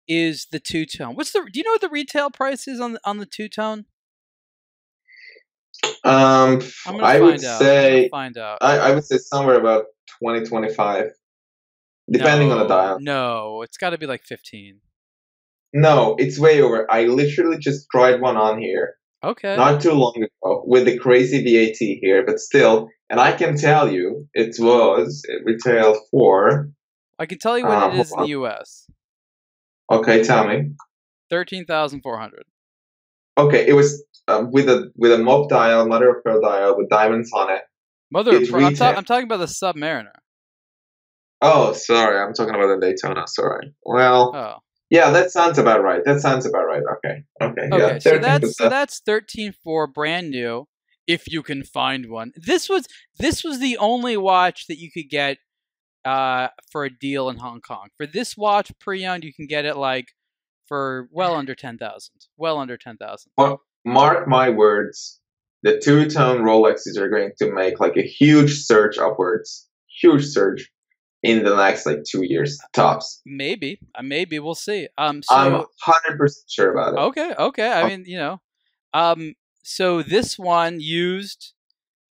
is 0.07 0.47
the 0.51 0.61
two 0.61 0.87
tone. 0.87 1.15
What's 1.15 1.33
the? 1.33 1.41
Do 1.41 1.59
you 1.59 1.65
know 1.65 1.73
what 1.73 1.81
the 1.81 1.89
retail 1.89 2.31
price 2.31 2.69
is 2.69 2.81
on 2.81 2.93
the, 2.93 3.01
on 3.05 3.19
the 3.19 3.27
two 3.27 3.49
tone? 3.49 3.87
Um, 6.05 6.61
I 6.87 7.21
would 7.21 7.41
say 7.41 8.09
find 8.11 8.37
out. 8.37 8.59
I, 8.61 8.79
I 8.79 8.95
would 8.95 9.05
say 9.05 9.19
somewhere 9.19 9.59
about 9.59 9.87
20, 10.21 10.47
25, 10.47 11.11
depending 12.11 12.51
on 12.53 12.59
the 12.59 12.67
dial. 12.67 12.99
No, 13.01 13.63
it's 13.63 13.77
got 13.77 13.91
to 13.91 13.99
be 13.99 14.07
like 14.07 14.25
fifteen. 14.25 14.81
No, 15.73 16.17
it's 16.19 16.39
way 16.39 16.61
over. 16.61 16.91
I 16.91 17.05
literally 17.05 17.59
just 17.59 17.89
tried 17.91 18.21
one 18.21 18.37
on 18.37 18.61
here 18.61 18.97
Okay. 19.25 19.57
not 19.57 19.81
too 19.81 19.93
long 19.93 20.15
ago 20.17 20.63
with 20.67 20.85
the 20.85 20.99
crazy 20.99 21.43
VAT 21.43 21.77
here, 21.79 22.25
but 22.27 22.41
still, 22.41 22.89
and 23.09 23.21
I 23.21 23.33
can 23.33 23.57
tell 23.57 23.91
you 23.91 24.29
it 24.35 24.57
was 24.59 25.23
it 25.29 25.43
retailed 25.45 25.97
for. 26.11 26.71
I 27.19 27.27
can 27.27 27.39
tell 27.39 27.57
you 27.59 27.65
what 27.65 27.83
Uh, 27.83 27.91
it 27.93 28.01
is 28.01 28.13
in 28.13 28.21
the 28.21 28.29
U.S. 28.29 28.91
Okay, 29.91 30.25
tell 30.25 30.47
me. 30.47 30.73
Thirteen 31.31 31.65
thousand 31.65 32.03
four 32.03 32.19
hundred. 32.19 32.45
Okay, 33.39 33.67
it 33.67 33.73
was 33.73 34.05
uh, 34.29 34.45
with 34.51 34.69
a 34.69 34.93
with 34.97 35.13
a 35.13 35.19
mob 35.19 35.49
dial, 35.49 35.87
mother 35.87 36.11
of 36.17 36.25
pearl 36.25 36.41
dial 36.41 36.77
with 36.77 36.89
diamonds 36.89 37.31
on 37.33 37.51
it. 37.51 37.63
Mother, 38.11 38.37
of 38.37 38.49
pearl- 38.49 38.67
I'm, 38.67 38.75
ta- 38.75 38.95
I'm 38.97 39.05
talking 39.05 39.25
about 39.25 39.39
the 39.39 39.47
Submariner. 39.47 40.13
Oh, 41.41 41.73
sorry, 41.73 42.19
I'm 42.19 42.35
talking 42.35 42.55
about 42.55 42.79
the 42.79 42.87
Daytona. 42.87 43.27
Sorry. 43.27 43.73
Well, 43.85 44.33
Oh, 44.35 44.57
yeah, 44.91 45.11
that 45.11 45.31
sounds 45.31 45.59
about 45.59 45.83
right. 45.83 46.03
That 46.05 46.21
sounds 46.21 46.47
about 46.47 46.67
right. 46.67 46.83
Okay, 46.97 47.25
okay, 47.41 47.69
okay. 47.73 47.79
yeah. 47.95 47.99
so 47.99 48.19
that's 48.19 48.57
so 48.57 48.69
that's 48.69 49.01
thirteen 49.01 49.53
four 49.65 49.87
brand 49.87 50.31
new, 50.31 50.67
if 51.07 51.25
you 51.27 51.43
can 51.43 51.65
find 51.65 52.11
one. 52.11 52.33
This 52.37 52.69
was 52.69 52.87
this 53.19 53.43
was 53.43 53.59
the 53.59 53.79
only 53.79 54.17
watch 54.17 54.67
that 54.69 54.79
you 54.79 54.91
could 54.93 55.09
get 55.11 55.39
uh, 56.05 56.49
for 56.71 56.85
a 56.85 56.91
deal 56.91 57.29
in 57.31 57.39
Hong 57.39 57.61
Kong. 57.61 57.89
For 57.97 58.07
this 58.07 58.37
watch 58.37 58.71
pre-owned, 58.79 59.25
you 59.25 59.33
can 59.33 59.47
get 59.47 59.65
it 59.65 59.77
like 59.77 60.09
for 60.67 61.09
well 61.11 61.35
under 61.35 61.55
ten 61.55 61.79
thousand. 61.79 62.15
Well 62.37 62.59
under 62.59 62.77
ten 62.77 62.97
thousand. 62.97 63.33
Mark 63.85 64.29
my 64.29 64.51
words. 64.51 65.19
The 65.65 65.79
two-tone 65.79 66.39
Rolexes 66.43 66.97
are 66.99 67.09
going 67.09 67.31
to 67.39 67.53
make 67.53 67.79
like 67.79 67.97
a 67.97 68.03
huge 68.03 68.59
surge 68.65 68.99
upwards, 68.99 69.69
huge 70.01 70.25
surge 70.25 70.71
in 71.23 71.45
the 71.45 71.55
next 71.55 71.87
like 71.87 71.99
two 72.05 72.25
years 72.25 72.59
tops. 72.73 73.21
Maybe, 73.25 73.79
uh, 73.95 74.03
maybe 74.03 74.41
we'll 74.41 74.57
see. 74.57 74.89
Um, 74.99 75.23
so 75.23 75.35
I'm 75.35 75.65
hundred 75.81 76.19
percent 76.19 76.51
sure 76.51 76.73
about 76.73 76.95
it. 76.95 76.99
Okay, 76.99 77.33
okay. 77.39 77.69
I 77.71 77.83
Oh. 77.83 77.87
mean, 77.89 78.05
you 78.07 78.17
know, 78.19 78.41
um, 78.93 79.35
so 79.63 80.03
this 80.03 80.37
one 80.37 80.81
used 80.81 81.53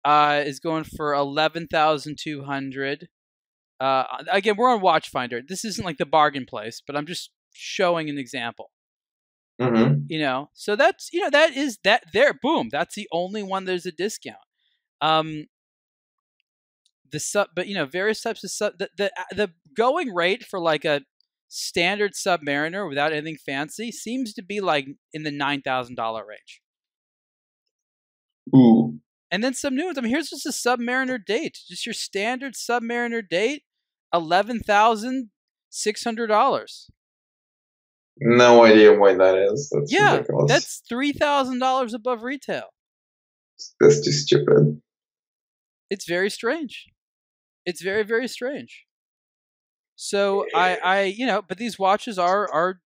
uh, 0.05 0.43
is 0.47 0.61
going 0.61 0.85
for 0.85 1.13
eleven 1.13 1.67
thousand 1.67 2.19
two 2.23 2.45
hundred. 2.45 3.09
Uh, 3.81 4.05
again, 4.31 4.55
we're 4.57 4.71
on 4.71 4.81
Watchfinder. 4.81 5.41
This 5.47 5.65
isn't 5.65 5.85
like 5.85 5.99
the 5.99 6.07
bargain 6.07 6.47
place, 6.47 6.81
but 6.87 6.95
I'm 6.97 7.07
just 7.07 7.31
showing 7.53 8.09
an 8.11 8.19
example. 8.19 8.71
hmm 9.61 9.95
You 10.09 10.21
know, 10.21 10.51
so 10.55 10.77
that's 10.77 11.11
you 11.13 11.21
know 11.21 11.31
that 11.31 11.57
is 11.57 11.79
that 11.85 12.05
there. 12.13 12.35
Boom. 12.35 12.69
That's 12.71 12.95
the 12.95 13.09
only 13.13 13.43
one. 13.43 13.65
There's 13.65 13.87
a 13.87 13.93
discount. 13.93 14.39
Um, 15.03 15.47
the 17.11 17.21
sub, 17.21 17.49
but 17.55 17.67
you 17.67 17.75
know, 17.75 17.87
various 17.87 18.23
types 18.23 18.45
of 18.45 18.51
sub. 18.51 18.79
The 18.79 18.89
the 18.97 19.13
the 19.33 19.51
going 19.77 20.15
rate 20.15 20.45
for 20.45 20.59
like 20.61 20.85
a 20.85 21.03
standard 21.49 22.13
Submariner 22.15 22.89
without 22.89 23.13
anything 23.13 23.37
fancy 23.37 23.91
seems 23.93 24.33
to 24.35 24.43
be 24.43 24.61
like 24.61 24.87
in 25.13 25.23
the 25.25 25.31
nine 25.33 25.63
thousand 25.63 25.97
dollar 25.97 26.25
range. 26.27 26.61
Ooh. 28.55 29.01
And 29.31 29.45
then 29.45 29.55
some 29.55 29.77
new 29.77 29.87
ones. 29.87 29.99
I 29.99 30.01
mean, 30.01 30.11
here's 30.11 30.31
just 30.31 30.47
a 30.47 30.51
Submariner 30.51 31.25
date, 31.25 31.59
just 31.69 31.87
your 31.87 31.93
standard 31.93 32.55
Submariner 32.55 33.23
date, 33.29 33.63
eleven 34.13 34.61
thousand 34.61 35.31
six 35.71 36.03
hundred 36.05 36.29
dollars. 36.29 36.89
No 38.21 38.65
idea 38.65 38.99
why 38.99 39.15
that 39.15 39.37
is. 39.53 39.71
That's 39.73 39.93
Yeah, 39.93 40.13
ridiculous. 40.17 40.51
that's 40.53 40.83
three 40.89 41.13
thousand 41.13 41.59
dollars 41.59 41.95
above 41.95 42.23
retail. 42.23 42.65
that's 43.81 44.01
just 44.01 44.27
stupid. 44.27 44.81
It's 45.91 46.07
very 46.07 46.31
strange. 46.31 46.87
It's 47.67 47.83
very 47.83 48.03
very 48.03 48.29
strange. 48.29 48.85
So 49.97 50.47
I 50.55 50.77
I 50.83 51.03
you 51.05 51.27
know, 51.27 51.43
but 51.43 51.59
these 51.59 51.79
watches 51.79 52.19
are 52.19 52.51
are 52.53 52.81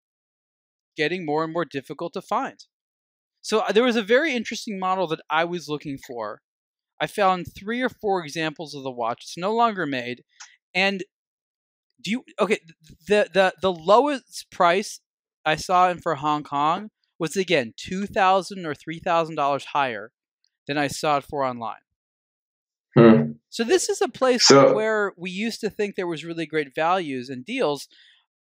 getting 0.97 1.25
more 1.25 1.43
and 1.43 1.53
more 1.53 1.65
difficult 1.65 2.13
to 2.13 2.21
find. 2.21 2.57
So 3.41 3.59
uh, 3.59 3.71
there 3.71 3.83
was 3.83 3.95
a 3.95 4.01
very 4.01 4.33
interesting 4.33 4.79
model 4.79 5.07
that 5.07 5.19
I 5.29 5.43
was 5.45 5.67
looking 5.69 5.97
for. 5.97 6.41
I 6.99 7.07
found 7.07 7.47
three 7.57 7.81
or 7.81 7.89
four 7.89 8.23
examples 8.23 8.73
of 8.73 8.83
the 8.83 8.91
watch. 8.91 9.23
It's 9.23 9.37
no 9.37 9.53
longer 9.53 9.85
made, 9.85 10.23
and 10.73 11.03
do 12.01 12.11
you 12.11 12.23
okay? 12.39 12.59
The 13.07 13.29
the 13.33 13.53
the 13.61 13.71
lowest 13.73 14.47
price 14.51 14.99
I 15.45 15.55
saw 15.55 15.89
in 15.89 15.99
for 15.99 16.15
Hong 16.15 16.43
Kong 16.43 16.89
was 17.19 17.37
again 17.37 17.73
two 17.77 18.05
thousand 18.07 18.65
or 18.65 18.73
three 18.73 18.99
thousand 18.99 19.35
dollars 19.35 19.65
higher 19.65 20.11
than 20.67 20.77
I 20.77 20.87
saw 20.87 21.17
it 21.17 21.23
for 21.23 21.43
online. 21.43 21.77
Hmm. 22.97 23.31
So 23.49 23.63
this 23.63 23.89
is 23.89 24.01
a 24.01 24.07
place 24.07 24.47
So- 24.47 24.73
where 24.73 25.13
we 25.17 25.29
used 25.29 25.61
to 25.61 25.69
think 25.69 25.95
there 25.95 26.07
was 26.07 26.25
really 26.25 26.45
great 26.45 26.73
values 26.73 27.29
and 27.29 27.45
deals. 27.45 27.87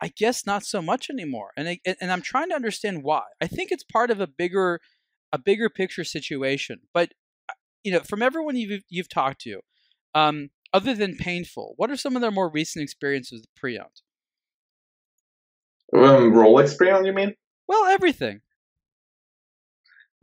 I 0.01 0.09
guess 0.09 0.45
not 0.45 0.65
so 0.65 0.81
much 0.81 1.09
anymore, 1.09 1.51
and 1.55 1.69
I, 1.69 1.79
and 1.85 2.11
I'm 2.11 2.21
trying 2.21 2.49
to 2.49 2.55
understand 2.55 3.03
why. 3.03 3.23
I 3.39 3.47
think 3.47 3.71
it's 3.71 3.85
part 3.85 4.11
of 4.11 4.19
a 4.19 4.27
bigger, 4.27 4.81
a 5.31 5.37
bigger 5.37 5.69
picture 5.69 6.03
situation. 6.03 6.81
But 6.93 7.13
uh, 7.49 7.53
you 7.83 7.91
know, 7.93 8.01
from 8.01 8.21
everyone 8.21 8.57
you've 8.57 8.83
you've 8.89 9.07
talked 9.07 9.39
to, 9.41 9.61
um, 10.13 10.49
other 10.73 10.93
than 10.93 11.15
painful, 11.15 11.75
what 11.77 11.89
are 11.89 11.95
some 11.95 12.15
of 12.17 12.21
their 12.21 12.31
more 12.31 12.49
recent 12.49 12.83
experiences 12.83 13.41
with 13.41 13.55
pre-owned? 13.55 14.01
Um, 15.93 16.33
Rolex 16.33 16.77
pre-owned, 16.77 17.05
you 17.05 17.13
mean? 17.13 17.33
Well, 17.67 17.85
everything. 17.85 18.41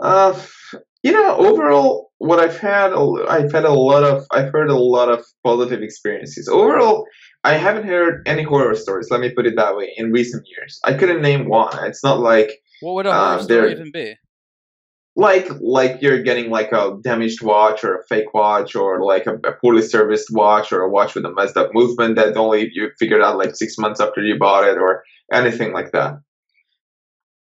Uh, 0.03 0.39
you 1.03 1.13
know, 1.13 1.37
overall, 1.37 2.11
what 2.19 2.39
I've 2.41 2.59
had, 2.59 2.93
a- 2.93 3.27
I've 3.29 3.53
had 3.53 3.65
a 3.65 3.73
lot 3.73 4.03
of, 4.03 4.25
I've 4.31 4.53
heard 4.53 4.71
a 4.71 4.77
lot 4.77 5.09
of 5.11 5.25
positive 5.45 5.83
experiences. 5.83 6.49
Overall, 6.49 7.07
I 7.45 7.55
haven't 7.55 7.85
heard 7.87 8.23
any 8.27 8.43
horror 8.43 8.75
stories. 8.75 9.09
Let 9.11 9.21
me 9.21 9.31
put 9.31 9.47
it 9.47 9.57
that 9.57 9.77
way. 9.77 9.93
In 9.97 10.13
recent 10.13 10.45
years, 10.49 10.79
I 10.85 10.95
couldn't 10.95 11.23
name 11.23 11.49
one. 11.49 11.73
It's 11.87 12.05
not 12.05 12.21
like, 12.21 12.51
What 12.81 12.95
would 12.95 13.07
a 13.07 13.11
Uh, 13.11 13.29
horror 13.31 13.43
story 13.43 13.61
there- 13.61 13.71
even 13.71 13.91
be? 13.93 14.17
Like, 15.21 15.49
like 15.61 16.03
you're 16.03 16.23
getting 16.23 16.51
like 16.51 16.73
a 16.73 16.99
damaged 17.03 17.43
watch 17.43 17.85
or 17.85 17.99
a 17.99 18.05
fake 18.09 18.35
watch 18.35 18.75
or 18.75 19.03
like 19.05 19.27
a, 19.27 19.35
a 19.47 19.53
poorly 19.53 19.83
serviced 19.83 20.29
watch 20.33 20.73
or 20.73 20.83
a 20.83 20.91
watch 20.91 21.15
with 21.15 21.25
a 21.25 21.33
messed 21.33 21.57
up 21.57 21.71
movement 21.75 22.17
that 22.17 22.37
only 22.37 22.71
you 22.73 22.91
figured 22.99 23.23
out 23.23 23.39
like 23.39 23.55
six 23.55 23.79
months 23.79 24.01
after 24.01 24.23
you 24.23 24.39
bought 24.39 24.65
it 24.65 24.79
or 24.79 25.05
anything 25.33 25.73
like 25.73 25.93
that. 25.93 26.21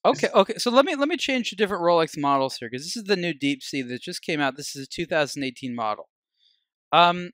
Okay, 0.05 0.29
okay. 0.35 0.55
So 0.59 0.71
let 0.71 0.85
me 0.85 0.95
let 0.95 1.09
me 1.09 1.17
change 1.17 1.51
to 1.51 1.57
different 1.57 1.83
Rolex 1.83 2.17
models 2.17 2.57
here 2.57 2.69
because 2.71 2.85
this 2.85 2.97
is 2.97 3.05
the 3.05 3.17
new 3.17 3.35
Deep 3.35 3.63
Sea 3.63 3.83
that 3.83 4.01
just 4.01 4.23
came 4.23 4.41
out. 4.41 4.57
This 4.57 4.77
is 4.77 4.85
a 4.85 4.89
2018 4.89 5.75
model. 5.75 6.09
Um, 6.93 7.31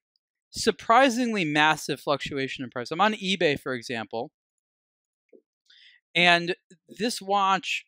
surprisingly 0.51 1.45
massive 1.45 2.01
fluctuation 2.01 2.65
in 2.65 2.71
price. 2.71 2.91
I'm 2.91 3.01
on 3.01 3.15
eBay, 3.15 3.61
for 3.61 3.75
example, 3.75 4.31
and 6.15 6.57
this 6.89 7.21
watch 7.21 7.85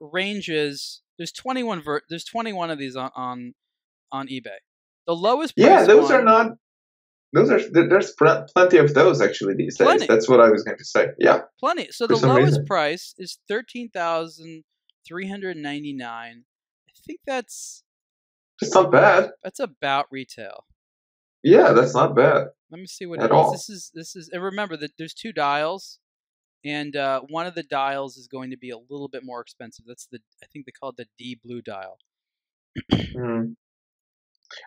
ranges. 0.00 1.02
There's 1.18 1.32
21 1.32 1.82
ver- 1.82 2.02
There's 2.08 2.24
21 2.24 2.70
of 2.70 2.78
these 2.78 2.96
on 2.96 3.10
on, 3.14 3.54
on 4.12 4.28
eBay. 4.28 4.58
The 5.06 5.14
lowest. 5.16 5.56
Price 5.56 5.66
Yeah, 5.66 5.84
those 5.84 6.10
are 6.10 6.22
not. 6.22 6.52
Those 7.34 7.50
are 7.50 7.60
there- 7.70 7.88
there's 7.88 8.12
pl- 8.12 8.46
plenty 8.54 8.78
of 8.78 8.94
those 8.94 9.20
actually 9.20 9.54
these 9.54 9.76
Plenty. 9.76 10.00
days. 10.00 10.08
That's 10.08 10.28
what 10.28 10.40
I 10.40 10.48
was 10.50 10.62
going 10.62 10.78
to 10.78 10.84
say. 10.84 11.08
Yeah, 11.18 11.42
Plenty. 11.60 11.88
So 11.90 12.06
the 12.06 12.16
lowest 12.16 12.46
reason. 12.52 12.66
price 12.66 13.14
is 13.18 13.38
thirteen 13.48 13.90
thousand 13.90 14.64
three 15.06 15.28
hundred 15.28 15.56
ninety 15.56 15.92
nine. 15.92 16.44
I 16.88 16.92
think 17.06 17.20
that's 17.26 17.82
it's 18.62 18.74
not 18.74 18.90
bad. 18.90 19.30
that's 19.42 19.60
about 19.60 20.06
retail. 20.10 20.64
Yeah, 21.42 21.72
that's 21.72 21.94
not 21.94 22.14
bad. 22.16 22.48
Let 22.70 22.80
me 22.80 22.86
see 22.86 23.06
what 23.06 23.20
At 23.20 23.26
it 23.26 23.32
is. 23.32 23.32
all. 23.32 23.52
This 23.52 23.68
is 23.68 23.90
this 23.94 24.16
is 24.16 24.28
and 24.32 24.42
remember 24.42 24.76
that 24.78 24.92
there's 24.98 25.14
two 25.14 25.32
dials, 25.32 25.98
and 26.64 26.96
uh, 26.96 27.20
one 27.28 27.46
of 27.46 27.54
the 27.54 27.62
dials 27.62 28.16
is 28.16 28.26
going 28.26 28.50
to 28.50 28.56
be 28.56 28.70
a 28.70 28.78
little 28.78 29.08
bit 29.08 29.22
more 29.24 29.40
expensive. 29.40 29.84
That's 29.86 30.06
the 30.10 30.18
I 30.42 30.46
think 30.52 30.66
they 30.66 30.72
call 30.72 30.90
it 30.90 30.96
the 30.96 31.06
D 31.18 31.38
blue 31.42 31.62
dial. 31.62 31.98
Hmm. 32.92 33.52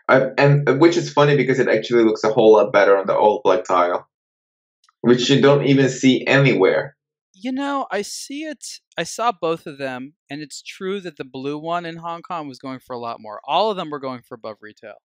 I, 0.08 0.28
and 0.38 0.80
which 0.80 0.96
is 0.98 1.12
funny 1.12 1.36
because 1.36 1.60
it 1.60 1.68
actually 1.68 2.04
looks 2.04 2.24
a 2.24 2.32
whole 2.32 2.54
lot 2.54 2.72
better 2.72 2.98
on 2.98 3.08
the 3.08 3.16
old 3.18 3.42
black 3.44 3.64
tile, 3.64 4.08
which 5.02 5.30
you 5.30 5.42
don't 5.42 5.66
even 5.66 5.90
see 5.90 6.26
anywhere. 6.28 6.96
You 7.34 7.52
know, 7.52 7.88
I 7.92 8.04
see 8.04 8.44
it. 8.44 8.64
I 8.98 9.04
saw 9.04 9.32
both 9.32 9.66
of 9.66 9.80
them, 9.80 10.14
and 10.30 10.42
it's 10.42 10.62
true 10.62 11.00
that 11.02 11.18
the 11.18 11.24
blue 11.24 11.58
one 11.58 11.86
in 11.86 11.98
Hong 11.98 12.22
Kong 12.22 12.48
was 12.48 12.60
going 12.60 12.80
for 12.80 12.94
a 12.94 13.00
lot 13.00 13.18
more. 13.20 13.42
All 13.48 13.72
of 13.72 13.78
them 13.78 13.90
were 13.90 14.00
going 14.00 14.22
for 14.22 14.36
above 14.36 14.58
retail. 14.62 14.96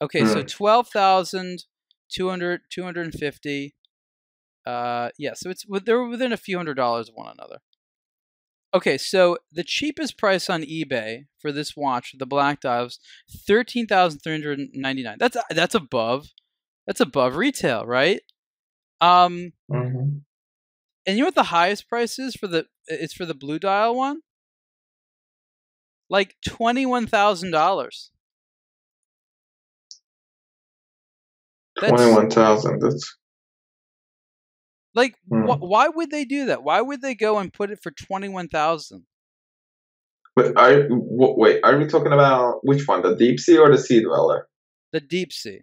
Okay, 0.00 0.24
so 0.24 0.40
Hmm. 0.40 0.46
12,000, 0.46 1.64
200, 2.08 2.60
250. 2.70 3.74
Uh, 4.66 5.10
yeah, 5.18 5.32
so 5.34 5.50
it's 5.50 5.64
they're 5.84 6.04
within 6.04 6.32
a 6.32 6.36
few 6.36 6.56
hundred 6.56 6.74
dollars 6.74 7.08
of 7.08 7.14
one 7.14 7.32
another. 7.32 7.58
Okay, 8.72 8.98
so 8.98 9.38
the 9.52 9.64
cheapest 9.64 10.16
price 10.16 10.48
on 10.48 10.62
eBay 10.62 11.26
for 11.40 11.50
this 11.50 11.76
watch, 11.76 12.14
the 12.18 12.26
black 12.26 12.60
dials, 12.60 13.00
thirteen 13.46 13.86
thousand 13.86 14.20
three 14.20 14.32
hundred 14.32 14.60
ninety 14.74 15.02
nine. 15.02 15.16
That's 15.18 15.36
that's 15.50 15.74
above, 15.74 16.28
that's 16.86 17.00
above 17.00 17.36
retail, 17.36 17.84
right? 17.86 18.22
Um, 19.00 19.52
hmm 19.68 20.18
and 21.06 21.16
you 21.16 21.22
know 21.22 21.28
what 21.28 21.34
the 21.34 21.44
highest 21.44 21.88
price 21.88 22.18
is 22.18 22.34
for 22.36 22.46
the? 22.46 22.66
It's 22.86 23.14
for 23.14 23.26
the 23.26 23.34
blue 23.34 23.58
dial 23.58 23.96
one. 23.96 24.20
Like 26.10 26.36
twenty 26.46 26.86
one 26.86 27.06
thousand 27.06 27.50
dollars. 27.52 28.10
Twenty-one 31.78 32.30
thousand. 32.30 32.80
That's 32.80 33.16
Like, 34.94 35.14
Hmm. 35.30 35.46
wh- 35.46 35.62
why 35.62 35.88
would 35.88 36.10
they 36.10 36.24
do 36.24 36.46
that? 36.46 36.62
Why 36.64 36.80
would 36.80 37.00
they 37.00 37.14
go 37.14 37.38
and 37.38 37.52
put 37.52 37.70
it 37.70 37.80
for 37.82 37.90
twenty 37.92 38.28
one 38.28 38.48
thousand? 38.48 39.06
but 40.36 40.56
are 40.56 40.82
w- 40.84 41.34
wait? 41.36 41.60
Are 41.64 41.76
we 41.76 41.86
talking 41.86 42.12
about 42.12 42.64
which 42.64 42.86
one, 42.86 43.02
the 43.02 43.16
deep 43.16 43.40
sea 43.40 43.58
or 43.58 43.70
the 43.70 43.78
sea 43.78 44.02
dweller? 44.02 44.48
The 44.92 45.00
deep 45.00 45.32
sea. 45.32 45.60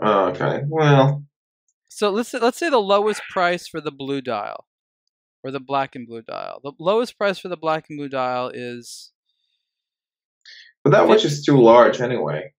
Oh, 0.00 0.26
okay. 0.26 0.62
Well, 0.66 1.24
So 1.88 2.10
let's 2.10 2.28
say, 2.30 2.38
let's 2.38 2.58
say 2.58 2.68
the 2.70 2.78
lowest 2.78 3.22
price 3.30 3.66
for 3.66 3.80
the 3.80 3.90
blue 3.90 4.20
dial, 4.20 4.66
or 5.42 5.50
the 5.50 5.60
black 5.60 5.94
and 5.94 6.06
blue 6.06 6.22
dial. 6.22 6.60
The 6.62 6.72
lowest 6.78 7.16
price 7.18 7.38
for 7.38 7.48
the 7.48 7.56
black 7.56 7.86
and 7.88 7.98
blue 7.98 8.08
dial 8.08 8.50
is 8.52 9.12
but 10.84 10.90
that 10.90 11.06
watch 11.08 11.24
is 11.24 11.44
too 11.44 11.60
large 11.60 12.00
anyway. 12.00 12.52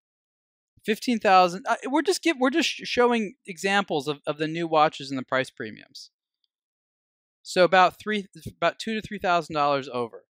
Fifteen 0.86 1.20
thousand. 1.20 1.66
Uh, 1.68 1.76
we're 1.88 2.02
just 2.02 2.24
give 2.24 2.38
we're 2.40 2.50
just 2.50 2.70
showing 2.70 3.36
examples 3.46 4.08
of, 4.08 4.20
of 4.28 4.38
the 4.38 4.48
new 4.48 4.68
watches 4.68 5.10
and 5.10 5.18
the 5.18 5.24
price 5.24 5.50
premiums. 5.50 6.12
So 7.42 7.64
about 7.64 8.00
three, 8.00 8.28
about 8.48 8.80
two 8.80 8.94
to 8.94 9.02
three 9.02 9.20
thousand 9.20 9.56
dollars 9.56 9.90
over. 9.92 10.26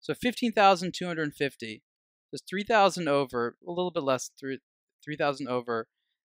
So 0.00 0.14
fifteen 0.14 0.52
thousand 0.52 0.94
two 0.94 1.06
hundred 1.06 1.34
fifty. 1.34 1.82
There's 2.30 2.42
three 2.48 2.64
thousand 2.64 3.08
over, 3.08 3.56
a 3.66 3.70
little 3.70 3.90
bit 3.90 4.02
less, 4.02 4.30
three 4.38 4.60
three 5.04 5.16
thousand 5.16 5.48
over 5.48 5.86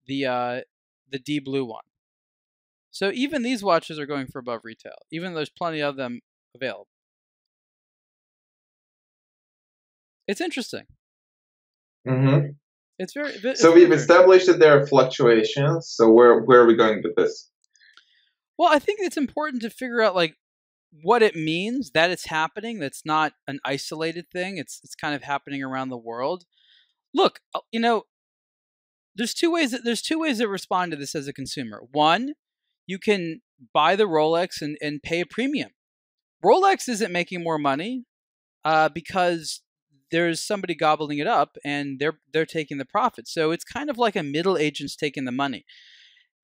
the 0.06 0.26
uh, 0.26 0.62
the 1.10 1.20
D 1.20 1.40
blue 1.40 1.66
one. 1.66 1.84
So 2.92 3.12
even 3.14 3.42
these 3.42 3.64
watches 3.64 3.98
are 4.00 4.06
going 4.06 4.28
for 4.28 4.40
above 4.40 4.62
retail, 4.66 4.96
even 5.12 5.32
though 5.32 5.38
there's 5.38 5.50
plenty 5.50 5.82
of 5.82 5.96
them 5.96 6.22
available. 6.54 6.88
It's 10.28 10.42
interesting. 10.42 10.86
hmm 12.06 12.52
It's 13.00 13.14
very. 13.14 13.32
it's 13.32 13.62
So 13.62 13.72
we've 13.72 13.92
established 13.92 14.48
that 14.48 14.60
there 14.60 14.80
are 14.80 14.86
fluctuations. 14.86 15.92
So 15.96 16.12
where 16.12 16.42
where 16.42 16.62
are 16.62 16.68
we 16.68 16.76
going 16.76 17.02
with 17.04 17.16
this? 17.16 17.50
Well, 18.58 18.70
I 18.72 18.80
think 18.80 19.00
it's 19.02 19.18
important 19.18 19.62
to 19.64 19.70
figure 19.70 20.02
out 20.02 20.16
like 20.16 20.36
what 21.04 21.24
it 21.24 21.36
means 21.36 21.92
that 21.94 22.12
it's 22.12 22.28
happening. 22.28 22.80
That's 22.80 23.04
not 23.06 23.34
an 23.48 23.60
isolated 23.66 24.26
thing. 24.32 24.58
It's 24.58 24.80
it's 24.84 24.96
kind 24.96 25.16
of 25.16 25.24
happening 25.24 25.64
around 25.64 25.90
the 25.90 25.98
world. 25.98 26.46
Look, 27.14 27.40
uh, 27.56 27.62
you 27.72 27.80
know, 27.80 28.04
there's 29.16 29.34
two 29.34 29.52
ways 29.52 29.72
that 29.72 29.84
there's 29.84 30.02
two 30.02 30.20
ways 30.20 30.40
to 30.40 30.48
respond 30.48 30.92
to 30.92 30.98
this 30.98 31.16
as 31.16 31.28
a 31.28 31.34
consumer. 31.34 31.82
One, 31.92 32.34
you 32.86 33.00
can 33.00 33.42
buy 33.74 33.96
the 33.96 34.08
Rolex 34.08 34.62
and, 34.62 34.78
and 34.82 35.02
pay 35.02 35.22
a 35.22 35.26
premium. 35.26 35.72
Rolex 36.44 36.90
isn't 36.90 37.12
making 37.12 37.44
more 37.44 37.58
money 37.58 38.06
uh, 38.66 38.90
because 38.90 39.62
there's 40.12 40.44
somebody 40.46 40.76
gobbling 40.76 41.18
it 41.20 41.28
up 41.28 41.58
and 41.66 42.00
they're 42.00 42.20
they're 42.32 42.46
taking 42.46 42.78
the 42.78 42.86
profit. 42.86 43.28
So 43.28 43.52
it's 43.52 43.64
kind 43.64 43.90
of 43.90 43.98
like 43.98 44.16
a 44.16 44.24
middle 44.24 44.58
agent's 44.58 44.96
taking 44.96 45.26
the 45.26 45.32
money. 45.32 45.66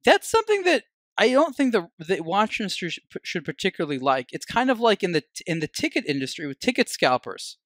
That's 0.05 0.29
something 0.29 0.63
that 0.63 0.83
I 1.17 1.29
don't 1.31 1.55
think 1.55 1.73
the 1.73 1.87
the 1.99 2.21
watch 2.21 2.59
industry 2.59 2.89
sh- 2.91 2.99
should 3.23 3.45
particularly 3.45 3.99
like. 3.99 4.27
It's 4.31 4.45
kind 4.45 4.69
of 4.69 4.79
like 4.79 5.03
in 5.03 5.11
the 5.11 5.23
in 5.45 5.59
the 5.59 5.67
ticket 5.67 6.05
industry 6.07 6.47
with 6.47 6.59
ticket 6.59 6.89
scalpers, 6.89 7.57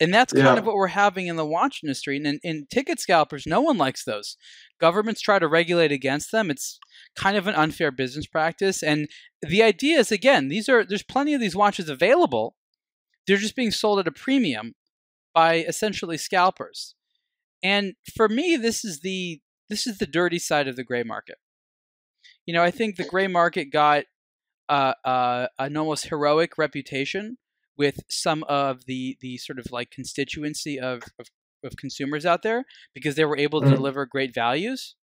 and 0.00 0.12
that's 0.12 0.32
kind 0.32 0.44
Yeah. 0.44 0.56
of 0.58 0.66
what 0.66 0.74
we're 0.74 0.88
having 0.88 1.28
in 1.28 1.36
the 1.36 1.46
watch 1.46 1.80
industry. 1.84 2.16
And 2.16 2.26
in, 2.26 2.40
in 2.42 2.66
ticket 2.70 2.98
scalpers, 3.00 3.46
no 3.46 3.60
one 3.60 3.78
likes 3.78 4.04
those. 4.04 4.36
Governments 4.80 5.20
try 5.20 5.38
to 5.38 5.46
regulate 5.48 5.92
against 5.92 6.32
them. 6.32 6.50
It's 6.50 6.78
kind 7.16 7.36
of 7.36 7.46
an 7.46 7.54
unfair 7.54 7.92
business 7.92 8.26
practice. 8.26 8.82
And 8.82 9.08
the 9.40 9.62
idea 9.62 10.00
is 10.00 10.10
again, 10.10 10.48
these 10.48 10.68
are 10.68 10.84
there's 10.84 11.04
plenty 11.04 11.32
of 11.32 11.40
these 11.40 11.56
watches 11.56 11.88
available. 11.88 12.56
They're 13.26 13.36
just 13.38 13.56
being 13.56 13.70
sold 13.70 14.00
at 14.00 14.08
a 14.08 14.12
premium 14.12 14.74
by 15.34 15.56
essentially 15.56 16.16
scalpers. 16.16 16.94
And 17.62 17.94
for 18.14 18.28
me, 18.28 18.56
this 18.56 18.84
is 18.84 19.00
the 19.00 19.40
this 19.68 19.86
is 19.86 19.98
the 19.98 20.06
dirty 20.06 20.38
side 20.38 20.68
of 20.68 20.76
the 20.76 20.84
gray 20.84 21.02
market. 21.02 21.36
You 22.46 22.54
know, 22.54 22.62
I 22.62 22.70
think 22.70 22.96
the 22.96 23.04
gray 23.04 23.26
market 23.26 23.66
got 23.72 24.04
uh, 24.68 24.94
uh, 25.04 25.46
an 25.58 25.76
almost 25.76 26.06
heroic 26.08 26.56
reputation 26.58 27.38
with 27.76 28.00
some 28.08 28.44
of 28.44 28.84
the 28.86 29.16
the 29.20 29.36
sort 29.38 29.58
of 29.58 29.66
like 29.70 29.90
constituency 29.90 30.78
of, 30.78 31.02
of, 31.18 31.26
of 31.64 31.76
consumers 31.76 32.24
out 32.24 32.42
there 32.42 32.64
because 32.94 33.14
they 33.16 33.24
were 33.24 33.36
able 33.36 33.60
to 33.62 33.66
Mhm. 33.68 33.76
deliver 33.76 34.06
great 34.06 34.34
values. 34.34 34.94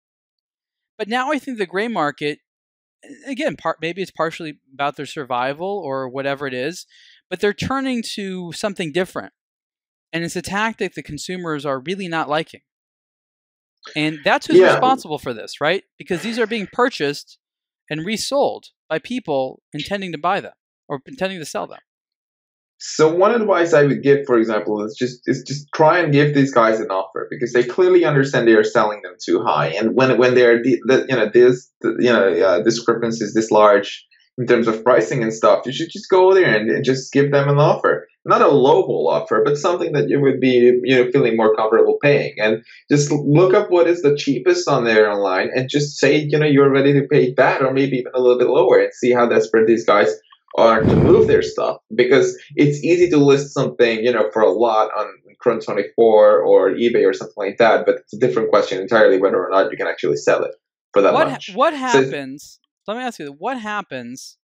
But 0.98 1.08
now 1.08 1.32
I 1.32 1.40
think 1.40 1.58
the 1.58 1.66
gray 1.66 1.88
market, 1.88 2.40
again, 3.26 3.56
part 3.58 3.78
maybe 3.82 4.02
it's 4.02 4.12
partially 4.12 4.60
about 4.74 4.96
their 4.96 5.06
survival 5.06 5.68
or 5.84 6.08
whatever 6.08 6.48
it 6.48 6.54
is, 6.54 6.86
but 7.30 7.40
they're 7.40 7.54
turning 7.54 8.04
to 8.16 8.52
something 8.54 8.92
different, 8.92 9.34
and 10.14 10.24
it's 10.24 10.36
a 10.36 10.42
tactic 10.42 10.96
that 10.96 11.04
consumers 11.04 11.66
are 11.66 11.80
really 11.80 12.08
not 12.08 12.30
liking. 12.30 12.62
And 13.96 14.20
that's 14.24 14.48
who's 14.48 14.60
Yeah. 14.60 14.74
responsible 14.74 15.18
for 15.18 15.34
this, 15.34 15.60
right? 15.60 15.84
Because 15.98 16.22
these 16.22 16.40
are 16.40 16.48
being 16.48 16.68
purchased 16.72 17.38
and 17.90 18.06
resold 18.06 18.68
by 18.90 19.00
people 19.00 19.62
intending 19.74 20.12
to 20.14 20.18
buy 20.18 20.40
them 20.40 20.54
or 20.88 21.02
intending 21.06 21.40
to 21.40 21.46
sell 21.46 21.68
them. 21.68 21.80
So 22.84 23.14
one 23.14 23.40
advice 23.40 23.74
I 23.74 23.84
would 23.84 24.02
give, 24.02 24.26
for 24.26 24.40
example, 24.40 24.84
is 24.84 24.96
just 24.98 25.22
is 25.26 25.44
just 25.46 25.68
try 25.76 26.00
and 26.00 26.12
give 26.12 26.34
these 26.34 26.52
guys 26.52 26.80
an 26.80 26.90
offer 26.90 27.28
because 27.30 27.54
they 27.54 27.64
clearly 27.64 28.06
understand 28.06 28.48
they 28.48 28.54
are 28.54 28.64
selling 28.64 29.02
them 29.04 29.14
too 29.24 29.44
high, 29.44 29.68
and 29.68 29.96
when 29.96 30.18
when 30.18 30.34
they 30.34 30.46
are 30.48 30.64
the, 30.64 30.82
the, 30.88 31.06
you 31.08 31.16
know 31.16 31.30
this 31.32 31.72
the, 31.82 31.96
you 32.00 32.12
know 32.12 32.34
uh, 32.34 32.64
discrepancies 32.64 33.36
this 33.36 33.52
large 33.52 34.04
in 34.40 34.48
terms 34.48 34.68
of 34.68 34.84
pricing 34.84 35.22
and 35.22 35.32
stuff, 35.32 35.64
you 35.68 35.72
should 35.72 35.90
just 35.92 36.10
go 36.10 36.34
there 36.34 36.56
and, 36.56 36.72
and 36.72 36.84
just 36.84 37.14
give 37.14 37.32
them 37.32 37.50
an 37.50 37.60
offer, 37.60 38.08
not 38.26 38.42
a 38.42 38.46
lowball 38.46 39.08
offer, 39.10 39.42
but 39.44 39.58
something 39.58 39.94
that 39.94 40.10
you 40.10 40.20
would 40.22 40.40
be 40.40 40.80
you 40.84 40.96
know 40.96 41.12
feeling 41.12 41.36
more 41.36 41.56
comfortable 41.56 41.98
paying, 42.02 42.34
and 42.38 42.64
just 42.90 43.12
look 43.12 43.54
up 43.54 43.72
what 43.72 43.88
is 43.88 44.02
the 44.02 44.16
cheapest 44.16 44.68
on 44.68 44.84
there 44.86 45.10
online, 45.10 45.50
and 45.56 45.70
just 45.70 45.98
say 45.98 46.18
you 46.18 46.38
know 46.38 46.46
you're 46.46 46.70
ready 46.72 46.94
to 46.94 47.08
pay 47.08 47.34
that 47.36 47.62
or 47.62 47.74
maybe 47.74 47.98
even 47.98 48.12
a 48.16 48.20
little 48.22 48.38
bit 48.38 48.48
lower, 48.50 48.80
and 48.80 48.94
see 48.94 49.12
how 49.12 49.28
desperate 49.28 49.68
these 49.68 49.86
guys 49.86 50.14
are 50.58 50.82
to 50.82 50.96
move 50.98 51.28
their 51.28 51.42
stuff 51.42 51.78
because 51.96 52.38
it's 52.58 52.84
easy 52.84 53.10
to 53.10 53.18
list 53.18 53.54
something 53.54 54.00
you 54.04 54.12
know 54.12 54.30
for 54.32 54.42
a 54.42 54.52
lot 54.52 54.90
on 54.98 55.08
Chrono 55.40 55.62
24 55.62 56.42
or 56.42 56.72
eBay 56.72 57.08
or 57.08 57.14
something 57.14 57.34
like 57.38 57.58
that, 57.58 57.86
but 57.86 57.96
it's 57.96 58.14
a 58.14 58.20
different 58.20 58.50
question 58.50 58.80
entirely 58.82 59.18
whether 59.20 59.44
or 59.44 59.50
not 59.50 59.72
you 59.72 59.78
can 59.78 59.88
actually 59.88 60.18
sell 60.18 60.44
it 60.44 60.52
for 60.94 61.02
that 61.02 61.14
What 61.14 61.28
much. 61.30 61.52
what 61.56 61.72
So- 61.74 61.78
happens? 61.80 62.60
let 62.88 62.98
me 62.98 63.04
ask 63.04 63.18
you: 63.20 63.34
What 63.40 63.58
happens 63.60 64.38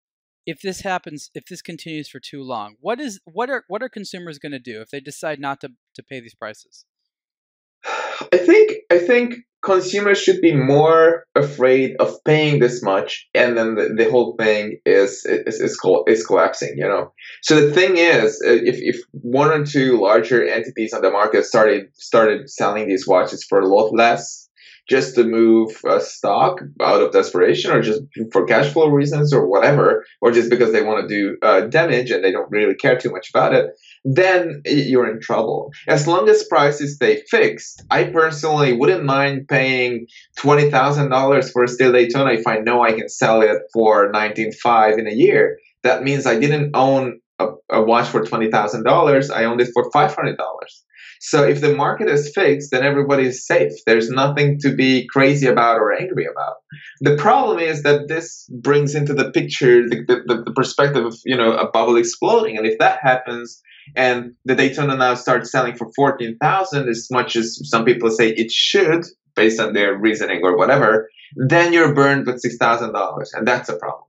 if 0.45 0.61
this 0.61 0.81
happens? 0.81 1.29
If 1.33 1.45
this 1.45 1.61
continues 1.61 2.09
for 2.09 2.19
too 2.19 2.43
long? 2.43 2.75
What 2.79 2.99
is 2.99 3.19
what 3.25 3.49
are 3.49 3.63
what 3.67 3.81
are 3.81 3.89
consumers 3.89 4.39
going 4.39 4.51
to 4.51 4.59
do 4.59 4.81
if 4.81 4.89
they 4.89 4.99
decide 4.99 5.39
not 5.39 5.61
to 5.61 5.69
to 5.95 6.03
pay 6.03 6.19
these 6.19 6.35
prices? 6.35 6.85
I 8.33 8.37
think 8.37 8.73
I 8.91 8.99
think 8.99 9.35
consumers 9.65 10.21
should 10.21 10.39
be 10.41 10.53
more 10.53 11.25
afraid 11.35 11.95
of 11.99 12.23
paying 12.23 12.59
this 12.59 12.83
much, 12.83 13.27
and 13.33 13.57
then 13.57 13.75
the, 13.75 13.93
the 13.97 14.09
whole 14.09 14.35
thing 14.37 14.79
is 14.85 15.25
is 15.25 15.59
is, 15.59 15.77
col- 15.77 16.05
is 16.07 16.25
collapsing. 16.25 16.75
You 16.77 16.87
know. 16.87 17.13
So 17.41 17.59
the 17.59 17.73
thing 17.73 17.97
is, 17.97 18.41
uh, 18.45 18.51
if 18.51 18.77
if 18.79 19.01
one 19.11 19.49
or 19.49 19.65
two 19.65 19.99
larger 19.99 20.45
entities 20.47 20.93
on 20.93 21.01
the 21.01 21.11
market 21.11 21.45
started 21.45 21.87
started 21.95 22.49
selling 22.49 22.87
these 22.87 23.07
watches 23.07 23.43
for 23.43 23.59
a 23.59 23.67
lot 23.67 23.91
less, 23.93 24.44
just 24.87 25.15
to 25.15 25.23
move 25.23 25.71
uh, 25.87 25.99
stock 25.99 26.59
out 26.81 27.01
of 27.01 27.11
desperation, 27.11 27.71
or 27.71 27.81
just 27.81 28.01
for 28.31 28.45
cash 28.45 28.71
flow 28.71 28.87
reasons, 28.87 29.33
or 29.33 29.47
whatever, 29.47 30.05
or 30.21 30.31
just 30.31 30.49
because 30.49 30.71
they 30.71 30.83
want 30.83 31.07
to 31.07 31.07
do 31.07 31.37
uh, 31.41 31.61
damage 31.61 32.11
and 32.11 32.23
they 32.23 32.31
don't 32.31 32.51
really 32.51 32.75
care 32.75 32.97
too 32.97 33.11
much 33.11 33.29
about 33.29 33.53
it, 33.53 33.67
then 34.03 34.61
you're 34.65 35.09
in 35.09 35.19
trouble. 35.19 35.71
As 35.87 36.07
long 36.07 36.29
as 36.29 36.43
prices 36.47 36.95
stay 36.95 37.23
fixed, 37.29 37.83
I 37.89 38.05
personally 38.05 38.73
wouldn't 38.73 39.03
mind 39.03 39.47
paying 39.47 40.07
twenty 40.37 40.69
thousand 40.69 41.09
dollars 41.09 41.51
for 41.51 41.63
a 41.63 41.67
steel 41.67 41.91
Daytona 41.91 42.33
if 42.33 42.45
I 42.45 42.57
know 42.59 42.83
I 42.83 42.93
can 42.93 43.09
sell 43.09 43.41
it 43.41 43.57
for 43.73 44.11
nineteen 44.11 44.51
five 44.51 44.97
in 44.97 45.07
a 45.07 45.13
year. 45.13 45.57
That 45.83 46.03
means 46.03 46.25
I 46.25 46.39
didn't 46.39 46.75
own 46.75 47.19
a, 47.39 47.47
a 47.71 47.81
watch 47.81 48.07
for 48.07 48.23
twenty 48.23 48.49
thousand 48.51 48.83
dollars. 48.83 49.29
I 49.29 49.45
owned 49.45 49.61
it 49.61 49.69
for 49.73 49.89
five 49.91 50.15
hundred 50.15 50.37
dollars. 50.37 50.83
So 51.27 51.43
if 51.43 51.59
the 51.59 51.73
market 51.73 52.07
is 52.07 52.31
fixed, 52.35 52.69
then 52.69 52.83
everybody 52.83 53.25
is 53.25 53.47
safe. 53.47 53.71
There's 53.87 54.11
nothing 54.11 54.59
to 54.59 54.75
be 54.75 55.07
crazy 55.07 55.47
about 55.47 55.77
or 55.77 55.91
angry 55.91 56.27
about. 56.27 56.57
The 57.01 57.15
problem 57.15 57.57
is 57.57 57.81
that 57.81 58.07
this 58.07 58.47
brings 58.61 58.93
into 58.93 59.15
the 59.15 59.31
picture 59.31 59.89
the, 59.89 60.05
the, 60.05 60.43
the 60.45 60.53
perspective 60.53 61.03
of 61.03 61.17
you 61.25 61.35
know 61.35 61.57
a 61.57 61.71
bubble 61.71 61.97
exploding, 61.97 62.57
and 62.57 62.67
if 62.67 62.77
that 62.77 62.99
happens, 63.01 63.59
and 63.95 64.33
the 64.45 64.53
Daytona 64.53 64.95
now 64.95 65.15
starts 65.15 65.51
selling 65.51 65.75
for 65.75 65.87
fourteen 65.95 66.37
thousand, 66.37 66.87
as 66.89 67.07
much 67.09 67.35
as 67.35 67.59
some 67.71 67.85
people 67.85 68.11
say 68.11 68.29
it 68.29 68.51
should, 68.51 69.03
based 69.35 69.59
on 69.59 69.73
their 69.73 69.97
reasoning 69.97 70.41
or 70.43 70.55
whatever, 70.55 71.09
then 71.47 71.73
you're 71.73 71.95
burned 71.95 72.27
with 72.27 72.39
six 72.39 72.55
thousand 72.57 72.93
dollars, 72.93 73.31
and 73.33 73.47
that's 73.47 73.69
a 73.69 73.77
problem. 73.77 74.03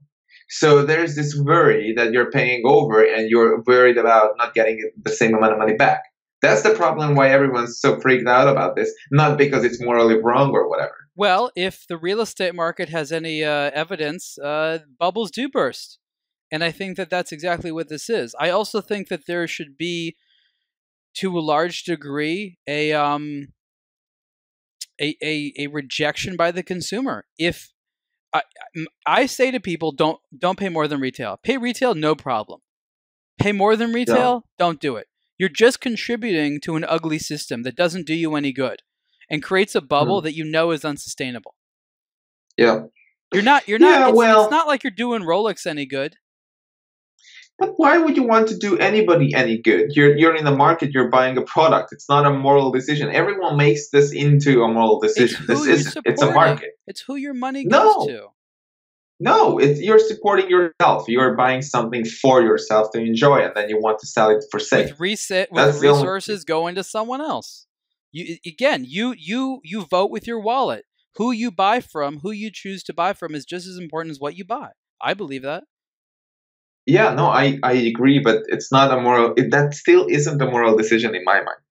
So 0.50 0.85
there's 0.85 1.16
this 1.16 1.35
worry 1.35 1.94
that 1.96 2.12
you're 2.12 2.31
paying 2.31 2.62
over, 2.66 3.02
and 3.02 3.31
you're 3.31 3.62
worried 3.66 3.96
about 3.96 4.33
not 4.37 4.52
getting 4.52 4.90
the 5.02 5.12
same 5.12 5.35
amount 5.35 5.55
of 5.55 5.59
money 5.59 5.76
back. 5.76 6.02
That's 6.42 6.62
the 6.62 6.75
problem 6.75 7.14
why 7.14 7.31
everyone's 7.31 7.81
so 7.81 7.99
freaked 8.01 8.29
out 8.29 8.49
about 8.49 8.77
this, 8.77 8.92
not 9.11 9.38
because 9.38 9.64
it's 9.64 9.83
morally 9.83 10.20
wrong 10.22 10.51
or 10.51 10.68
whatever. 10.68 10.94
Well, 11.14 11.51
if 11.57 11.87
the 11.88 11.96
real 11.96 12.20
estate 12.20 12.55
market 12.55 12.90
has 12.90 13.11
any 13.11 13.42
uh, 13.42 13.70
evidence, 13.72 14.37
uh, 14.38 14.81
bubbles 14.99 15.31
do 15.31 15.49
burst. 15.49 15.99
And 16.53 16.62
I 16.62 16.70
think 16.70 16.96
that 16.96 17.11
that's 17.11 17.33
exactly 17.33 17.72
what 17.72 17.88
this 17.88 18.09
is. 18.09 18.35
I 18.38 18.51
also 18.51 18.81
think 18.81 19.09
that 19.09 19.27
there 19.27 19.49
should 19.49 19.77
be, 19.77 20.16
to 21.14 21.37
a 21.37 21.40
large 21.40 21.85
degree, 21.85 22.59
a 22.68 22.92
um, 22.92 23.49
a, 25.01 25.16
a, 25.22 25.53
a 25.59 25.66
rejection 25.68 26.37
by 26.37 26.51
the 26.51 26.62
consumer. 26.62 27.25
If 27.38 27.72
I, 28.33 28.42
I 29.07 29.27
say 29.27 29.51
to 29.51 29.61
people, 29.61 29.92
don't 29.92 30.20
don't 30.37 30.59
pay 30.59 30.68
more 30.68 30.87
than 30.87 31.01
retail. 31.01 31.38
Pay 31.42 31.57
retail, 31.57 31.94
no 31.94 32.14
problem. 32.14 32.61
Pay 33.38 33.53
more 33.53 33.77
than 33.77 33.92
retail, 33.92 34.44
yeah. 34.44 34.51
don't 34.59 34.81
do 34.81 34.96
it. 34.96 35.09
You're 35.38 35.49
just 35.49 35.81
contributing 35.81 36.61
to 36.62 36.77
an 36.77 36.85
ugly 36.85 37.18
system 37.18 37.62
that 37.62 37.77
doesn't 37.77 38.07
do 38.07 38.14
you 38.14 38.35
any 38.35 38.53
good 38.53 38.83
and 39.31 39.42
creates 39.42 39.75
a 39.75 39.81
bubble 39.81 40.20
mm. 40.20 40.25
that 40.25 40.35
you 40.35 40.44
know 40.44 40.70
is 40.70 40.85
unsustainable. 40.85 41.55
Yeah. 42.57 42.85
You're 43.33 43.42
not 43.42 43.66
you're 43.68 43.79
not 43.79 44.01
yeah, 44.01 44.09
it's, 44.09 44.16
well, 44.16 44.42
it's 44.44 44.51
not 44.51 44.66
like 44.66 44.85
you're 44.85 44.90
doing 44.90 45.22
Rolex 45.22 45.66
any 45.66 45.85
good. 45.85 46.16
But 47.59 47.75
why 47.77 47.96
would 47.96 48.16
you 48.16 48.22
want 48.25 48.49
to 48.49 48.57
do 48.57 48.79
anybody 48.79 49.35
any 49.35 49.59
good? 49.59 49.96
You're 49.96 50.16
you're 50.16 50.35
in 50.35 50.44
the 50.44 50.55
market, 50.55 50.92
you're 50.92 51.11
buying 51.11 51.37
a 51.38 51.42
product. 51.42 51.92
It's 51.92 52.09
not 52.09 52.27
a 52.27 52.31
moral 52.31 52.70
decision. 52.70 53.11
Everyone 53.11 53.57
makes 53.57 53.88
this 53.90 54.12
into 54.12 54.62
a 54.62 54.68
moral 54.68 55.01
decision. 55.01 55.44
This 55.46 55.66
is 55.66 55.99
it's 56.05 56.22
a 56.22 56.31
market. 56.31 56.72
It's 56.87 57.01
who 57.01 57.16
your 57.16 57.35
money 57.35 57.64
goes 57.64 57.72
no. 57.72 58.07
to. 58.07 58.29
No, 59.18 59.59
it's, 59.59 59.81
you're 59.81 59.98
supporting 59.98 60.50
yourself. 60.50 61.09
You're 61.09 61.35
buying 61.35 61.62
something 61.62 62.05
for 62.05 62.42
yourself 62.42 62.90
to 62.92 63.00
enjoy, 63.00 63.38
and 63.38 63.52
then 63.55 63.70
you 63.70 63.79
want 63.81 63.98
to 64.00 64.07
sell 64.07 64.29
it 64.31 64.44
for 64.50 64.61
sale. 64.61 64.85
With 64.85 65.00
reset, 65.00 65.50
with 65.50 65.81
resources 65.81 66.44
going 66.44 66.74
to 66.74 66.85
someone 66.85 67.22
else. 67.22 67.66
You 68.12 68.37
again, 68.46 68.85
you 68.87 69.14
you 69.16 69.61
you 69.64 69.85
vote 69.85 70.11
with 70.11 70.26
your 70.26 70.40
wallet. 70.40 70.85
Who 71.16 71.33
you 71.33 71.50
buy 71.50 71.81
from, 71.81 72.18
who 72.18 72.31
you 72.31 72.50
choose 72.52 72.83
to 72.85 72.92
buy 72.92 73.14
from, 73.14 73.35
is 73.35 73.46
just 73.46 73.66
as 73.66 73.79
important 73.79 74.11
as 74.11 74.20
what 74.20 74.37
you 74.37 74.44
buy. 74.44 74.72
I 75.00 75.14
believe 75.14 75.42
that. 75.42 75.64
Yeah, 76.85 77.14
no, 77.14 77.26
I 77.26 77.59
I 77.62 77.72
agree, 77.72 78.18
but 78.18 78.42
it's 78.48 78.70
not 78.70 78.96
a 78.96 79.00
moral. 79.00 79.33
It, 79.37 79.50
that 79.50 79.74
still 79.74 80.07
isn't 80.11 80.40
a 80.42 80.50
moral 80.50 80.76
decision 80.76 81.14
in 81.14 81.24
my 81.24 81.37
mind. 81.37 81.62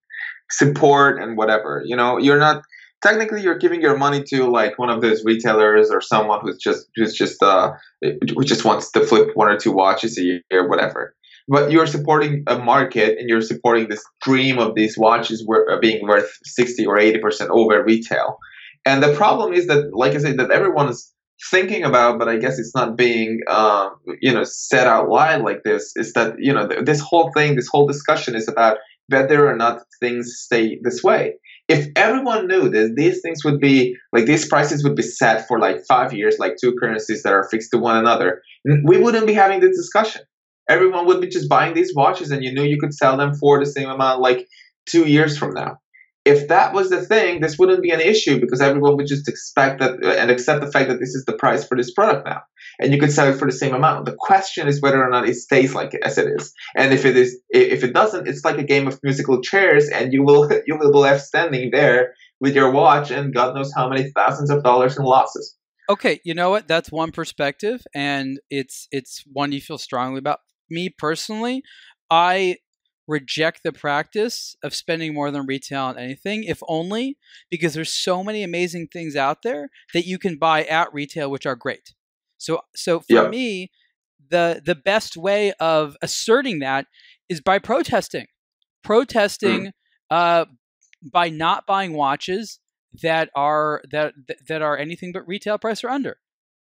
Support 0.52 1.22
and 1.22 1.38
whatever, 1.38 1.84
you 1.86 1.96
know, 1.96 2.18
you're 2.18 2.40
not 2.40 2.64
technically 3.02 3.42
you're 3.42 3.58
giving 3.58 3.82
your 3.82 3.98
money 3.98 4.24
to 4.24 4.50
like 4.50 4.78
one 4.78 4.90
of 4.90 5.02
those 5.02 5.24
retailers 5.24 5.92
or 5.92 6.02
someone 6.02 6.40
who's 6.42 6.58
just 6.58 6.88
who's 6.96 7.14
just 7.14 7.42
uh 7.44 7.72
who 8.02 8.44
just 8.44 8.66
wants 8.66 8.92
to 8.92 9.06
flip 9.06 9.30
one 9.36 9.50
or 9.50 9.58
two 9.58 9.72
watches 9.72 10.18
a 10.18 10.24
year 10.24 10.42
or 10.52 10.68
whatever. 10.68 11.16
But 11.48 11.72
you're 11.72 11.86
supporting 11.86 12.44
a 12.48 12.58
market 12.58 13.20
and 13.20 13.30
you're 13.30 13.42
supporting 13.42 13.88
this 13.88 14.04
dream 14.22 14.58
of 14.58 14.74
these 14.74 14.98
watches 14.98 15.46
uh, 15.48 15.78
being 15.80 16.08
worth 16.08 16.32
60 16.44 16.86
or 16.88 16.98
80 17.00 17.20
percent 17.20 17.52
over 17.52 17.84
retail. 17.84 18.38
And 18.86 19.04
the 19.04 19.14
problem 19.14 19.54
is 19.54 19.68
that 19.68 19.92
like 19.94 20.14
i 20.14 20.18
said 20.18 20.38
that 20.38 20.52
everyone 20.52 20.90
is 20.90 21.12
thinking 21.52 21.84
about 21.84 22.18
but 22.18 22.30
i 22.30 22.38
guess 22.38 22.58
it's 22.58 22.74
not 22.74 22.96
being 22.96 23.42
um, 23.50 23.90
you 24.22 24.34
know 24.34 24.44
said 24.44 24.88
out 24.88 25.10
loud 25.10 25.42
like 25.42 25.64
this 25.64 25.92
is 25.96 26.14
that 26.14 26.34
you 26.40 26.54
know 26.54 26.68
this 26.84 27.02
whole 27.02 27.30
thing 27.36 27.56
this 27.56 27.68
whole 27.68 27.86
discussion 27.86 28.36
is 28.36 28.48
about 28.48 28.78
whether 29.10 29.48
or 29.48 29.56
not 29.56 29.82
things 30.00 30.34
stay 30.38 30.80
this 30.84 31.04
way 31.04 31.36
if 31.68 31.88
everyone 31.96 32.48
knew 32.48 32.70
that 32.70 32.94
these 32.96 33.22
things 33.22 33.44
would 33.44 33.60
be 33.60 33.96
like 34.14 34.26
these 34.26 34.48
prices 34.48 34.84
would 34.84 34.96
be 34.96 35.02
set 35.02 35.48
for 35.48 35.60
like 35.60 35.84
five 35.88 36.14
years, 36.14 36.38
like 36.38 36.58
two 36.62 36.76
currencies 36.80 37.24
that 37.24 37.34
are 37.34 37.48
fixed 37.50 37.72
to 37.72 37.78
one 37.78 37.98
another, 37.98 38.42
we 38.84 38.98
wouldn't 38.98 39.28
be 39.28 39.34
having 39.34 39.60
this 39.60 39.76
discussion. 39.76 40.22
Everyone 40.70 41.06
would 41.08 41.22
be 41.22 41.28
just 41.28 41.50
buying 41.50 41.74
these 41.74 41.94
watches, 41.96 42.32
and 42.32 42.44
you 42.44 42.54
knew 42.54 42.64
you 42.64 42.80
could 42.80 42.94
sell 42.94 43.18
them 43.18 43.36
for 43.36 43.60
the 43.60 43.66
same 43.66 43.90
amount 43.90 44.22
like 44.22 44.48
two 44.86 45.08
years 45.08 45.38
from 45.38 45.54
now 45.54 45.78
if 46.26 46.48
that 46.48 46.74
was 46.74 46.90
the 46.90 47.02
thing, 47.02 47.40
this 47.40 47.58
wouldn't 47.58 47.84
be 47.84 47.92
an 47.92 48.02
issue 48.02 48.40
because 48.40 48.60
everyone 48.60 48.98
would 48.98 49.08
just 49.08 49.28
expect 49.28 49.80
that 49.80 50.04
and 50.04 50.32
accept 50.32 50.62
the 50.62 50.72
fact 50.72 50.90
that 50.90 51.00
this 51.00 51.14
is 51.14 51.24
the 51.26 51.34
price 51.34 51.66
for 51.66 51.78
this 51.78 51.94
product 51.94 52.26
now, 52.28 52.42
and 52.80 52.92
you 52.92 53.00
could 53.00 53.12
sell 53.12 53.30
it 53.32 53.38
for 53.38 53.46
the 53.46 53.52
same 53.52 53.74
amount. 53.74 54.06
The 54.06 54.16
question 54.18 54.68
is 54.68 54.82
whether 54.82 55.04
or 55.04 55.10
not 55.10 55.30
it 55.30 55.36
stays 55.36 55.76
like 55.76 55.94
it, 55.94 56.02
as 56.04 56.18
it 56.18 56.28
is, 56.28 56.54
and 56.76 56.94
if 56.94 57.06
it 57.06 57.16
is, 57.16 57.40
if 57.50 57.84
it 57.84 57.94
doesn't, 57.94 58.28
it's 58.28 58.44
like 58.44 58.58
a 58.58 58.64
game 58.64 58.88
of 58.88 59.00
musical 59.04 59.42
chairs, 59.42 59.88
and 59.90 60.12
you 60.12 60.24
will 60.24 60.52
you 60.68 60.78
will 60.78 60.92
be 60.92 60.98
left 60.98 61.24
standing 61.24 61.70
there 61.72 62.14
with 62.40 62.56
your 62.56 62.72
watch 62.72 63.12
and 63.12 63.34
God 63.34 63.56
knows 63.56 63.72
how 63.76 63.90
many 63.90 64.12
thousands 64.12 64.50
of 64.50 64.64
dollars 64.64 64.98
in 64.98 65.06
losses. 65.06 65.56
Okay, 65.90 66.20
you 66.24 66.34
know 66.34 66.50
what? 66.50 66.68
That's 66.68 66.92
one 66.92 67.12
perspective, 67.12 67.84
and 67.94 68.40
it's 68.50 68.88
it's 68.92 69.24
one 69.32 69.52
you 69.52 69.62
feel 69.62 69.78
strongly 69.78 70.18
about. 70.18 70.40
Me 70.68 70.90
personally, 70.90 71.62
I 72.10 72.58
reject 73.08 73.62
the 73.64 73.72
practice 73.72 74.56
of 74.64 74.74
spending 74.74 75.14
more 75.14 75.32
than 75.32 75.46
retail 75.46 75.84
on 75.84 75.98
anything, 75.98 76.44
if 76.44 76.60
only 76.68 77.18
because 77.50 77.74
there's 77.74 77.94
so 77.94 78.24
many 78.24 78.44
amazing 78.44 78.88
things 78.88 79.16
out 79.16 79.42
there 79.44 79.70
that 79.94 80.06
you 80.06 80.18
can 80.18 80.38
buy 80.38 80.64
at 80.64 80.94
retail, 80.94 81.30
which 81.30 81.46
are 81.46 81.56
great. 81.56 81.94
So, 82.38 82.62
so 82.76 83.00
for 83.00 83.24
yeah. 83.24 83.28
me, 83.28 83.72
the 84.30 84.62
the 84.66 84.76
best 84.76 85.16
way 85.16 85.54
of 85.54 85.96
asserting 86.02 86.60
that 86.60 86.88
is 87.30 87.42
by 87.42 87.60
protesting, 87.60 88.26
protesting 88.84 89.68
mm. 89.68 89.72
uh, 90.10 90.46
by 91.02 91.30
not 91.30 91.66
buying 91.68 91.94
watches 91.94 92.60
that 93.02 93.30
are 93.36 93.82
that 93.92 94.14
that 94.48 94.62
are 94.62 94.78
anything 94.78 95.12
but 95.12 95.28
retail 95.28 95.58
price 95.58 95.84
or 95.84 95.90
under. 95.90 96.18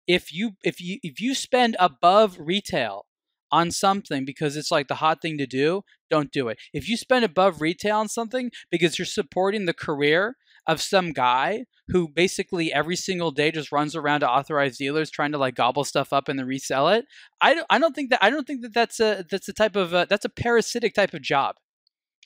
If 0.07 0.33
you 0.33 0.51
if 0.63 0.81
you 0.81 0.99
if 1.03 1.19
you 1.19 1.35
spend 1.35 1.75
above 1.79 2.37
retail 2.39 3.05
on 3.51 3.71
something 3.71 4.25
because 4.25 4.55
it's 4.55 4.71
like 4.71 4.87
the 4.87 4.95
hot 4.95 5.21
thing 5.21 5.37
to 5.37 5.45
do, 5.45 5.81
don't 6.09 6.31
do 6.31 6.47
it. 6.47 6.57
If 6.73 6.87
you 6.87 6.97
spend 6.97 7.25
above 7.25 7.61
retail 7.61 7.97
on 7.97 8.07
something 8.07 8.51
because 8.69 8.97
you're 8.97 9.05
supporting 9.05 9.65
the 9.65 9.73
career 9.73 10.35
of 10.67 10.81
some 10.81 11.11
guy 11.11 11.65
who 11.87 12.07
basically 12.07 12.71
every 12.71 12.95
single 12.95 13.31
day 13.31 13.51
just 13.51 13.71
runs 13.71 13.95
around 13.95 14.19
to 14.21 14.29
authorized 14.29 14.77
dealers 14.77 15.09
trying 15.09 15.31
to 15.31 15.37
like 15.37 15.55
gobble 15.55 15.83
stuff 15.83 16.13
up 16.13 16.29
and 16.29 16.37
then 16.37 16.45
resell 16.45 16.89
it, 16.89 17.05
I 17.41 17.55
don't, 17.55 17.65
I 17.69 17.79
don't 17.79 17.95
think 17.95 18.11
that 18.11 18.23
I 18.23 18.29
don't 18.29 18.45
think 18.45 18.61
that 18.61 18.73
that's 18.73 18.99
a 18.99 19.25
that's 19.29 19.49
a 19.49 19.53
type 19.53 19.75
of 19.75 19.93
a, 19.93 20.05
that's 20.09 20.25
a 20.25 20.29
parasitic 20.29 20.93
type 20.93 21.13
of 21.13 21.21
job. 21.21 21.55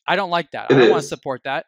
I 0.07 0.15
don't 0.15 0.29
like 0.29 0.51
that. 0.51 0.69
It 0.69 0.75
I 0.75 0.79
don't 0.81 0.91
want 0.91 1.03
to 1.03 1.07
support 1.07 1.41
that. 1.45 1.65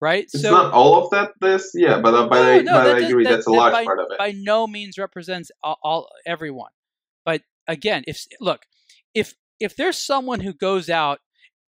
Right? 0.00 0.24
It's 0.24 0.42
so, 0.42 0.52
not 0.52 0.72
all 0.72 1.04
of 1.04 1.10
that. 1.10 1.32
This, 1.40 1.72
yeah, 1.74 2.00
but 2.00 2.14
uh, 2.14 2.28
but, 2.28 2.40
no, 2.40 2.50
I, 2.50 2.60
no, 2.60 2.72
but 2.72 2.84
that, 2.84 2.96
I 2.96 3.06
agree. 3.08 3.24
That, 3.24 3.30
that's 3.30 3.46
a 3.48 3.50
large 3.50 3.72
by, 3.72 3.84
part 3.84 3.98
of 3.98 4.06
it. 4.10 4.18
By 4.18 4.32
no 4.32 4.68
means 4.68 4.96
represents 4.96 5.50
all, 5.60 5.76
all 5.82 6.08
everyone. 6.24 6.70
But 7.24 7.42
again, 7.68 8.02
if 8.06 8.24
look, 8.40 8.62
if 9.14 9.34
if 9.60 9.76
there's 9.76 9.98
someone 9.98 10.40
who 10.40 10.52
goes 10.52 10.88
out 10.88 11.20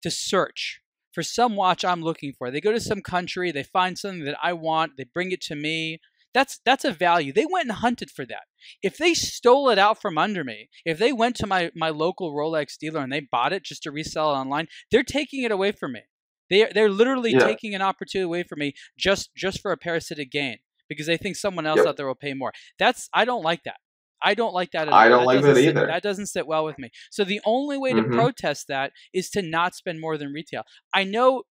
to 0.03 0.11
search 0.11 0.81
for 1.13 1.23
some 1.23 1.57
watch 1.57 1.85
I'm 1.85 2.03
looking 2.03 2.33
for, 2.39 2.51
they 2.51 2.61
go 2.61 2.73
to 2.73 2.81
some 2.81 3.03
country, 3.03 3.51
they 3.51 3.65
find 3.65 3.99
something 3.99 4.25
that 4.25 4.39
I 4.43 4.53
want, 4.53 4.93
they 4.97 5.05
bring 5.05 5.33
it 5.33 5.43
to 5.43 5.57
me. 5.57 6.01
That's 6.35 6.61
that's 6.65 6.85
a 6.85 6.93
value. 6.93 7.33
They 7.33 7.47
went 7.51 7.69
and 7.69 7.79
hunted 7.79 8.11
for 8.11 8.25
that. 8.27 8.45
If 8.83 8.97
they 8.97 9.15
stole 9.15 9.71
it 9.71 9.79
out 9.79 10.01
from 10.01 10.19
under 10.19 10.45
me, 10.45 10.69
if 10.85 10.99
they 10.99 11.13
went 11.13 11.37
to 11.37 11.47
my 11.47 11.71
my 11.75 11.89
local 11.91 12.35
Rolex 12.35 12.79
dealer 12.79 13.01
and 13.01 13.13
they 13.13 13.21
bought 13.21 13.53
it 13.53 13.65
just 13.65 13.83
to 13.85 13.91
resell 13.91 14.31
it 14.31 14.39
online, 14.39 14.69
they're 14.91 15.03
taking 15.03 15.43
it 15.43 15.51
away 15.51 15.73
from 15.73 15.93
me. 15.93 16.03
They 16.51 16.71
they're 16.73 16.91
literally 16.91 17.33
yeah. 17.33 17.41
taking 17.41 17.75
an 17.75 17.83
opportunity 17.83 18.25
away 18.25 18.43
from 18.43 18.61
me 18.61 18.75
just 18.97 19.31
just 19.35 19.61
for 19.61 19.73
a 19.73 19.77
parasitic 19.77 20.31
gain 20.31 20.59
because 20.89 21.07
they 21.07 21.17
think 21.17 21.37
someone 21.37 21.67
else 21.67 21.79
yep. 21.79 21.87
out 21.87 21.97
there 21.97 22.07
will 22.07 22.15
pay 22.15 22.35
more. 22.35 22.53
That's 22.79 23.09
I 23.13 23.25
don't 23.25 23.43
like 23.43 23.65
that. 23.65 23.77
I 24.23 24.35
don't 24.35 24.55
like 24.55 24.73
that 24.73 24.89
at 24.89 24.93
all. 24.93 24.99
I 24.99 25.09
don't 25.09 25.21
that 25.21 25.27
like 25.27 25.43
that 25.43 25.57
sit, 25.57 25.69
either. 25.69 25.87
that 25.87 26.03
doesn't 26.03 26.27
sit 26.27 26.47
well 26.47 26.65
with 26.65 26.79
me. 26.79 26.91
So 27.11 27.25
the 27.25 27.41
only 27.45 27.79
way 27.79 27.93
to 27.93 28.03
mm-hmm. 28.03 28.15
protest 28.15 28.67
that 28.69 28.93
is 29.13 29.31
to 29.31 29.43
not 29.43 29.75
spend 29.75 30.01
more 30.01 30.17
than 30.17 30.33
retail. 30.33 30.63
I 30.93 31.05
know 31.05 31.45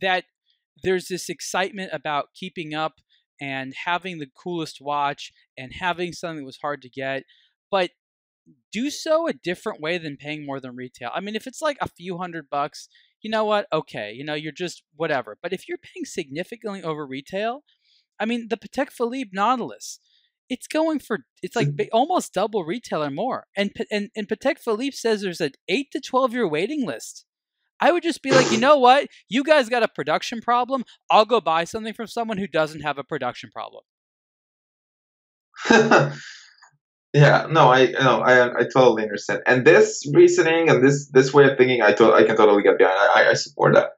that 0.00 0.24
there's 0.82 1.08
this 1.08 1.28
excitement 1.28 1.90
about 1.92 2.28
keeping 2.34 2.74
up 2.74 2.94
and 3.40 3.74
having 3.84 4.18
the 4.18 4.30
coolest 4.42 4.80
watch 4.80 5.32
and 5.58 5.72
having 5.72 6.12
something 6.12 6.38
that 6.38 6.46
was 6.46 6.58
hard 6.62 6.82
to 6.82 6.88
get, 6.88 7.24
but 7.70 7.90
do 8.72 8.90
so 8.90 9.26
a 9.26 9.32
different 9.32 9.80
way 9.80 9.98
than 9.98 10.16
paying 10.16 10.44
more 10.44 10.60
than 10.60 10.76
retail. 10.76 11.10
I 11.14 11.20
mean, 11.20 11.34
if 11.34 11.46
it's 11.46 11.62
like 11.62 11.78
a 11.80 11.88
few 11.88 12.18
hundred 12.18 12.48
bucks, 12.50 12.88
you 13.22 13.30
know 13.30 13.44
what? 13.44 13.66
Okay, 13.72 14.12
you 14.12 14.24
know, 14.24 14.34
you're 14.34 14.52
just 14.52 14.82
whatever. 14.96 15.38
But 15.42 15.52
if 15.52 15.68
you're 15.68 15.78
paying 15.78 16.04
significantly 16.04 16.82
over 16.82 17.06
retail, 17.06 17.64
I 18.20 18.26
mean, 18.26 18.48
the 18.48 18.56
Patek 18.56 18.90
Philippe 18.90 19.30
Nautilus, 19.32 19.98
it's 20.54 20.66
going 20.66 20.98
for 20.98 21.18
it's 21.42 21.56
like 21.56 21.68
mm-hmm. 21.68 21.88
almost 21.92 22.32
double 22.32 22.64
retail 22.64 23.02
or 23.02 23.10
more. 23.10 23.44
And 23.56 23.70
and 23.90 24.10
and 24.16 24.28
Patek 24.28 24.58
Philippe 24.58 24.96
says 24.96 25.20
there's 25.20 25.40
an 25.40 25.52
eight 25.68 25.88
to 25.92 26.00
twelve 26.00 26.32
year 26.32 26.48
waiting 26.48 26.86
list 26.86 27.24
I 27.80 27.92
would 27.92 28.02
just 28.02 28.22
be 28.22 28.30
like, 28.30 28.50
you 28.50 28.58
know 28.66 28.78
what? 28.78 29.08
You 29.28 29.44
guys 29.44 29.68
got 29.68 29.82
a 29.82 29.88
production 29.88 30.40
problem. 30.40 30.84
I'll 31.10 31.24
go 31.24 31.40
buy 31.40 31.64
something 31.64 31.94
from 31.94 32.06
someone 32.06 32.38
who 32.38 32.46
doesn't 32.46 32.80
have 32.80 32.98
a 32.98 33.04
production 33.04 33.50
problem. 33.52 33.84
yeah, 37.12 37.46
no, 37.50 37.70
I 37.70 37.86
no, 37.92 38.20
I 38.20 38.60
I 38.60 38.62
totally 38.64 39.02
understand. 39.02 39.42
And 39.46 39.64
this 39.64 40.04
reasoning 40.12 40.68
and 40.68 40.84
this 40.84 41.08
this 41.12 41.32
way 41.32 41.44
of 41.44 41.56
thinking, 41.56 41.80
I 41.82 41.92
to, 41.92 42.12
I 42.12 42.24
can 42.24 42.36
totally 42.36 42.62
get 42.62 42.78
behind. 42.78 42.96
I, 43.14 43.30
I 43.30 43.34
support 43.34 43.74
that. 43.74 43.90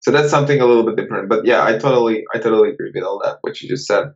So 0.00 0.12
that's 0.12 0.30
something 0.30 0.60
a 0.60 0.64
little 0.64 0.86
bit 0.86 0.96
different. 0.96 1.28
But 1.28 1.44
yeah, 1.44 1.62
I 1.62 1.72
totally 1.72 2.24
I 2.34 2.38
totally 2.38 2.70
agree 2.70 2.92
with 2.94 3.04
all 3.04 3.20
that 3.24 3.38
what 3.42 3.60
you 3.60 3.68
just 3.68 3.86
said. 3.86 4.12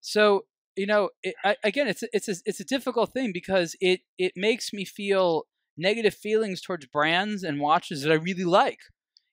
So 0.00 0.44
you 0.76 0.86
know, 0.86 1.10
it, 1.22 1.34
I, 1.44 1.56
again, 1.64 1.88
it's 1.88 2.02
a, 2.02 2.08
it's 2.12 2.28
a, 2.28 2.34
it's 2.44 2.60
a 2.60 2.64
difficult 2.64 3.12
thing 3.12 3.30
because 3.32 3.76
it 3.80 4.00
it 4.18 4.32
makes 4.36 4.72
me 4.72 4.84
feel 4.84 5.44
negative 5.76 6.14
feelings 6.14 6.60
towards 6.60 6.86
brands 6.86 7.42
and 7.42 7.60
watches 7.60 8.02
that 8.02 8.12
I 8.12 8.16
really 8.16 8.44
like. 8.44 8.78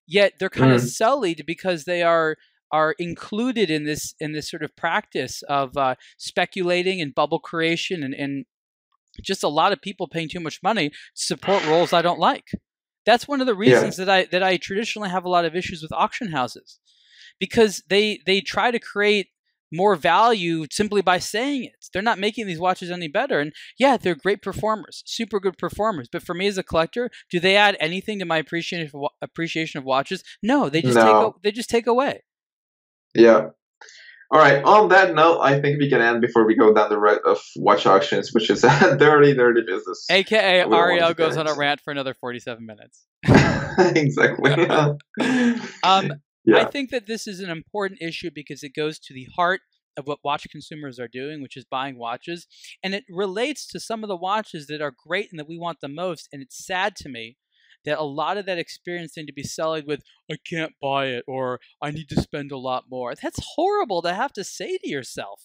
Yet 0.08 0.34
they're 0.40 0.50
kind 0.50 0.72
mm. 0.72 0.76
of 0.76 0.82
sullied 0.82 1.44
because 1.46 1.86
they 1.86 2.02
are 2.02 2.38
are 2.72 2.96
included 3.00 3.70
in 3.70 3.86
this 3.86 4.16
in 4.20 4.34
this 4.34 4.50
sort 4.50 4.64
of 4.64 4.76
practice 4.76 5.42
of 5.44 5.76
uh, 5.78 5.96
speculating 6.18 7.02
and 7.02 7.16
bubble 7.16 7.40
creation 7.40 8.04
and, 8.04 8.14
and 8.14 8.46
just 9.22 9.44
a 9.44 9.48
lot 9.48 9.72
of 9.72 9.82
people 9.82 10.08
paying 10.08 10.30
too 10.30 10.40
much 10.40 10.62
money 10.62 10.90
to 10.90 10.96
support 11.16 11.66
roles 11.66 11.94
I 11.94 12.02
don't 12.02 12.20
like. 12.20 12.52
That's 13.06 13.28
one 13.28 13.42
of 13.42 13.48
the 13.48 13.56
reasons 13.56 13.98
yeah. 13.98 14.06
that 14.06 14.12
I 14.12 14.26
that 14.26 14.44
I 14.44 14.58
traditionally 14.58 15.10
have 15.10 15.26
a 15.26 15.30
lot 15.30 15.46
of 15.46 15.56
issues 15.56 15.82
with 15.82 15.92
auction 15.94 16.32
houses 16.32 16.80
because 17.40 17.84
they 17.90 18.20
they 18.26 18.42
try 18.42 18.72
to 18.72 18.80
create 18.80 19.28
more 19.72 19.96
value 19.96 20.66
simply 20.72 21.02
by 21.02 21.20
saying 21.20 21.66
it. 21.66 21.74
They're 21.94 22.02
not 22.02 22.20
making 22.20 22.48
these 22.48 22.60
watches 22.60 22.92
any 22.92 23.08
better. 23.08 23.40
And 23.40 23.54
yeah, 23.78 23.98
they're 23.98 24.16
great 24.16 24.42
performers, 24.42 25.04
super 25.06 25.40
good 25.40 25.58
performers. 25.58 26.08
But 26.12 26.24
for 26.24 26.34
me 26.34 26.48
as 26.48 26.58
a 26.58 26.64
collector, 26.64 27.10
do 27.30 27.40
they 27.40 27.56
add 27.56 27.78
anything 27.80 28.20
to 28.20 28.26
my 28.26 28.38
appreciation 28.38 28.90
of, 28.94 29.10
appreciation 29.22 29.78
of 29.78 29.86
watches? 29.86 30.24
No, 30.44 30.70
they 30.70 30.82
just 30.82 30.96
no. 30.96 31.34
take 31.34 31.42
they 31.44 31.52
just 31.52 31.70
take 31.70 31.88
away. 31.88 32.24
Yeah. 33.16 33.50
All 34.32 34.40
right. 34.40 34.64
On 34.64 34.90
that 34.90 35.16
note, 35.16 35.40
I 35.40 35.60
think 35.60 35.80
we 35.80 35.90
can 35.90 36.02
end 36.02 36.22
before 36.22 36.46
we 36.46 36.56
go 36.56 36.72
down 36.72 36.90
the 36.90 37.00
road 37.00 37.20
of 37.26 37.40
watch 37.56 37.88
auctions, 37.88 38.32
which 38.32 38.50
is 38.52 38.64
a 38.64 38.96
dirty, 38.96 39.34
dirty 39.34 39.62
business. 39.66 40.06
AKA 40.10 40.62
Ariel 40.72 41.14
goes 41.16 41.36
on 41.36 41.48
a 41.48 41.56
rant 41.56 41.82
for 41.82 41.92
another 41.92 42.14
forty-seven 42.14 42.66
minutes. 42.66 43.06
exactly. 43.96 44.52
um, 45.84 46.14
yeah. 46.46 46.58
I 46.58 46.66
think 46.66 46.90
that 46.92 47.08
this 47.08 47.28
is 47.28 47.40
an 47.40 47.50
important 47.50 48.02
issue 48.02 48.30
because 48.34 48.64
it 48.64 48.74
goes 48.76 49.00
to 49.00 49.14
the 49.14 49.28
heart 49.36 49.62
of 49.98 50.08
what 50.08 50.20
watch 50.24 50.48
consumers 50.50 51.00
are 51.00 51.08
doing, 51.08 51.42
which 51.42 51.58
is 51.58 51.66
buying 51.66 51.98
watches, 51.98 52.48
and 52.84 52.94
it 52.94 53.04
relates 53.10 53.68
to 53.68 53.80
some 53.80 54.04
of 54.04 54.08
the 54.08 54.16
watches 54.16 54.68
that 54.68 54.82
are 54.82 54.94
great 55.08 55.28
and 55.32 55.40
that 55.40 55.48
we 55.48 55.58
want 55.58 55.80
the 55.82 55.90
most. 55.90 56.30
And 56.32 56.42
it's 56.42 56.66
sad 56.66 56.96
to 56.98 57.10
me 57.10 57.38
that 57.86 58.00
a 58.00 58.04
lot 58.04 58.38
of 58.38 58.46
that 58.46 58.58
experience 58.58 59.14
seemed 59.14 59.28
to 59.28 59.34
be 59.34 59.44
selling 59.44 59.86
with 59.86 60.02
"I 60.32 60.38
can't 60.50 60.74
buy 60.82 61.08
it" 61.08 61.24
or 61.28 61.60
"I 61.82 61.92
need 61.92 62.10
to 62.10 62.22
spend 62.22 62.52
a 62.52 62.58
lot 62.58 62.86
more." 62.90 63.14
That's 63.16 63.54
horrible 63.56 64.02
to 64.04 64.14
have 64.14 64.34
to 64.34 64.44
say 64.44 64.78
to 64.78 64.90
yourself. 64.90 65.44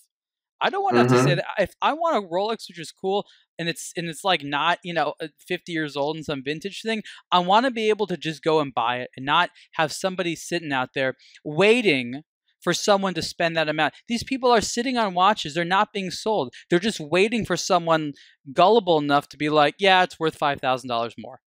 I 0.61 0.71
don't 0.71 0.83
want 0.83 0.97
to 0.97 1.03
mm-hmm. 1.03 1.15
have 1.15 1.25
to 1.25 1.29
say 1.29 1.35
that. 1.35 1.47
If 1.59 1.75
I 1.83 1.93
want 1.93 2.25
a 2.25 2.27
Rolex, 2.27 2.69
which 2.69 2.79
is 2.79 2.93
cool, 2.93 3.27
and 3.59 3.69
it's 3.69 3.93
and 3.97 4.09
it's 4.09 4.25
like 4.25 4.43
not 4.43 4.79
you 4.83 4.95
know 4.95 5.15
uh, 5.21 5.29
50 5.47 5.73
years 5.73 5.97
old 5.97 6.17
and 6.17 6.25
some 6.25 6.43
vintage 6.45 6.83
thing, 6.83 7.03
I 7.31 7.39
want 7.41 7.65
to 7.67 7.71
be 7.71 7.89
able 7.89 8.07
to 8.09 8.17
just 8.17 8.43
go 8.43 8.61
and 8.61 8.75
buy 8.75 8.99
it 8.99 9.11
and 9.17 9.25
not 9.27 9.51
have 9.75 9.93
somebody 9.93 10.37
sitting 10.37 10.73
out 10.73 10.91
there 10.95 11.15
waiting 11.45 12.23
for 12.65 12.73
someone 12.73 13.13
to 13.15 13.23
spend 13.23 13.57
that 13.57 13.69
amount. 13.69 13.95
These 14.09 14.25
people 14.25 14.51
are 14.51 14.63
sitting 14.63 14.97
on 14.97 15.13
watches. 15.13 15.55
They're 15.55 15.65
not 15.65 15.93
being 15.93 16.11
sold. 16.11 16.55
They're 16.71 16.79
just 16.79 16.99
waiting 16.99 17.45
for 17.45 17.59
someone 17.59 18.15
gullible 18.53 18.99
enough 18.99 19.29
to 19.29 19.37
be 19.37 19.51
like, 19.51 19.75
yeah, 19.79 20.03
it's 20.03 20.19
worth 20.19 20.39
$5,000 20.39 21.13
more. 21.19 21.41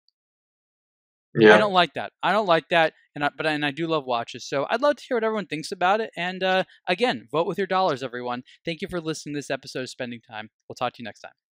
Yeah. 1.35 1.55
I 1.55 1.57
don't 1.57 1.73
like 1.73 1.93
that. 1.95 2.13
I 2.23 2.31
don't 2.31 2.47
like 2.47 2.69
that, 2.69 2.93
and 3.13 3.23
I, 3.23 3.29
but 3.35 3.45
I, 3.45 3.51
and 3.51 3.65
I 3.65 3.71
do 3.71 3.85
love 3.85 4.05
watches. 4.05 4.47
So 4.47 4.65
I'd 4.69 4.81
love 4.81 4.95
to 4.95 5.03
hear 5.07 5.17
what 5.17 5.23
everyone 5.23 5.45
thinks 5.45 5.71
about 5.71 6.01
it. 6.01 6.09
And 6.17 6.41
uh, 6.41 6.63
again, 6.87 7.27
vote 7.31 7.45
with 7.45 7.57
your 7.57 7.67
dollars, 7.67 8.01
everyone. 8.01 8.43
Thank 8.65 8.81
you 8.81 8.87
for 8.87 8.99
listening 8.99 9.35
to 9.35 9.39
this 9.39 9.51
episode 9.51 9.81
of 9.81 9.89
Spending 9.89 10.21
Time. 10.21 10.49
We'll 10.67 10.75
talk 10.75 10.93
to 10.93 11.03
you 11.03 11.05
next 11.05 11.21
time. 11.21 11.46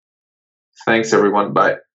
Thanks, 0.85 1.13
everyone. 1.13 1.53
Bye. 1.53 1.85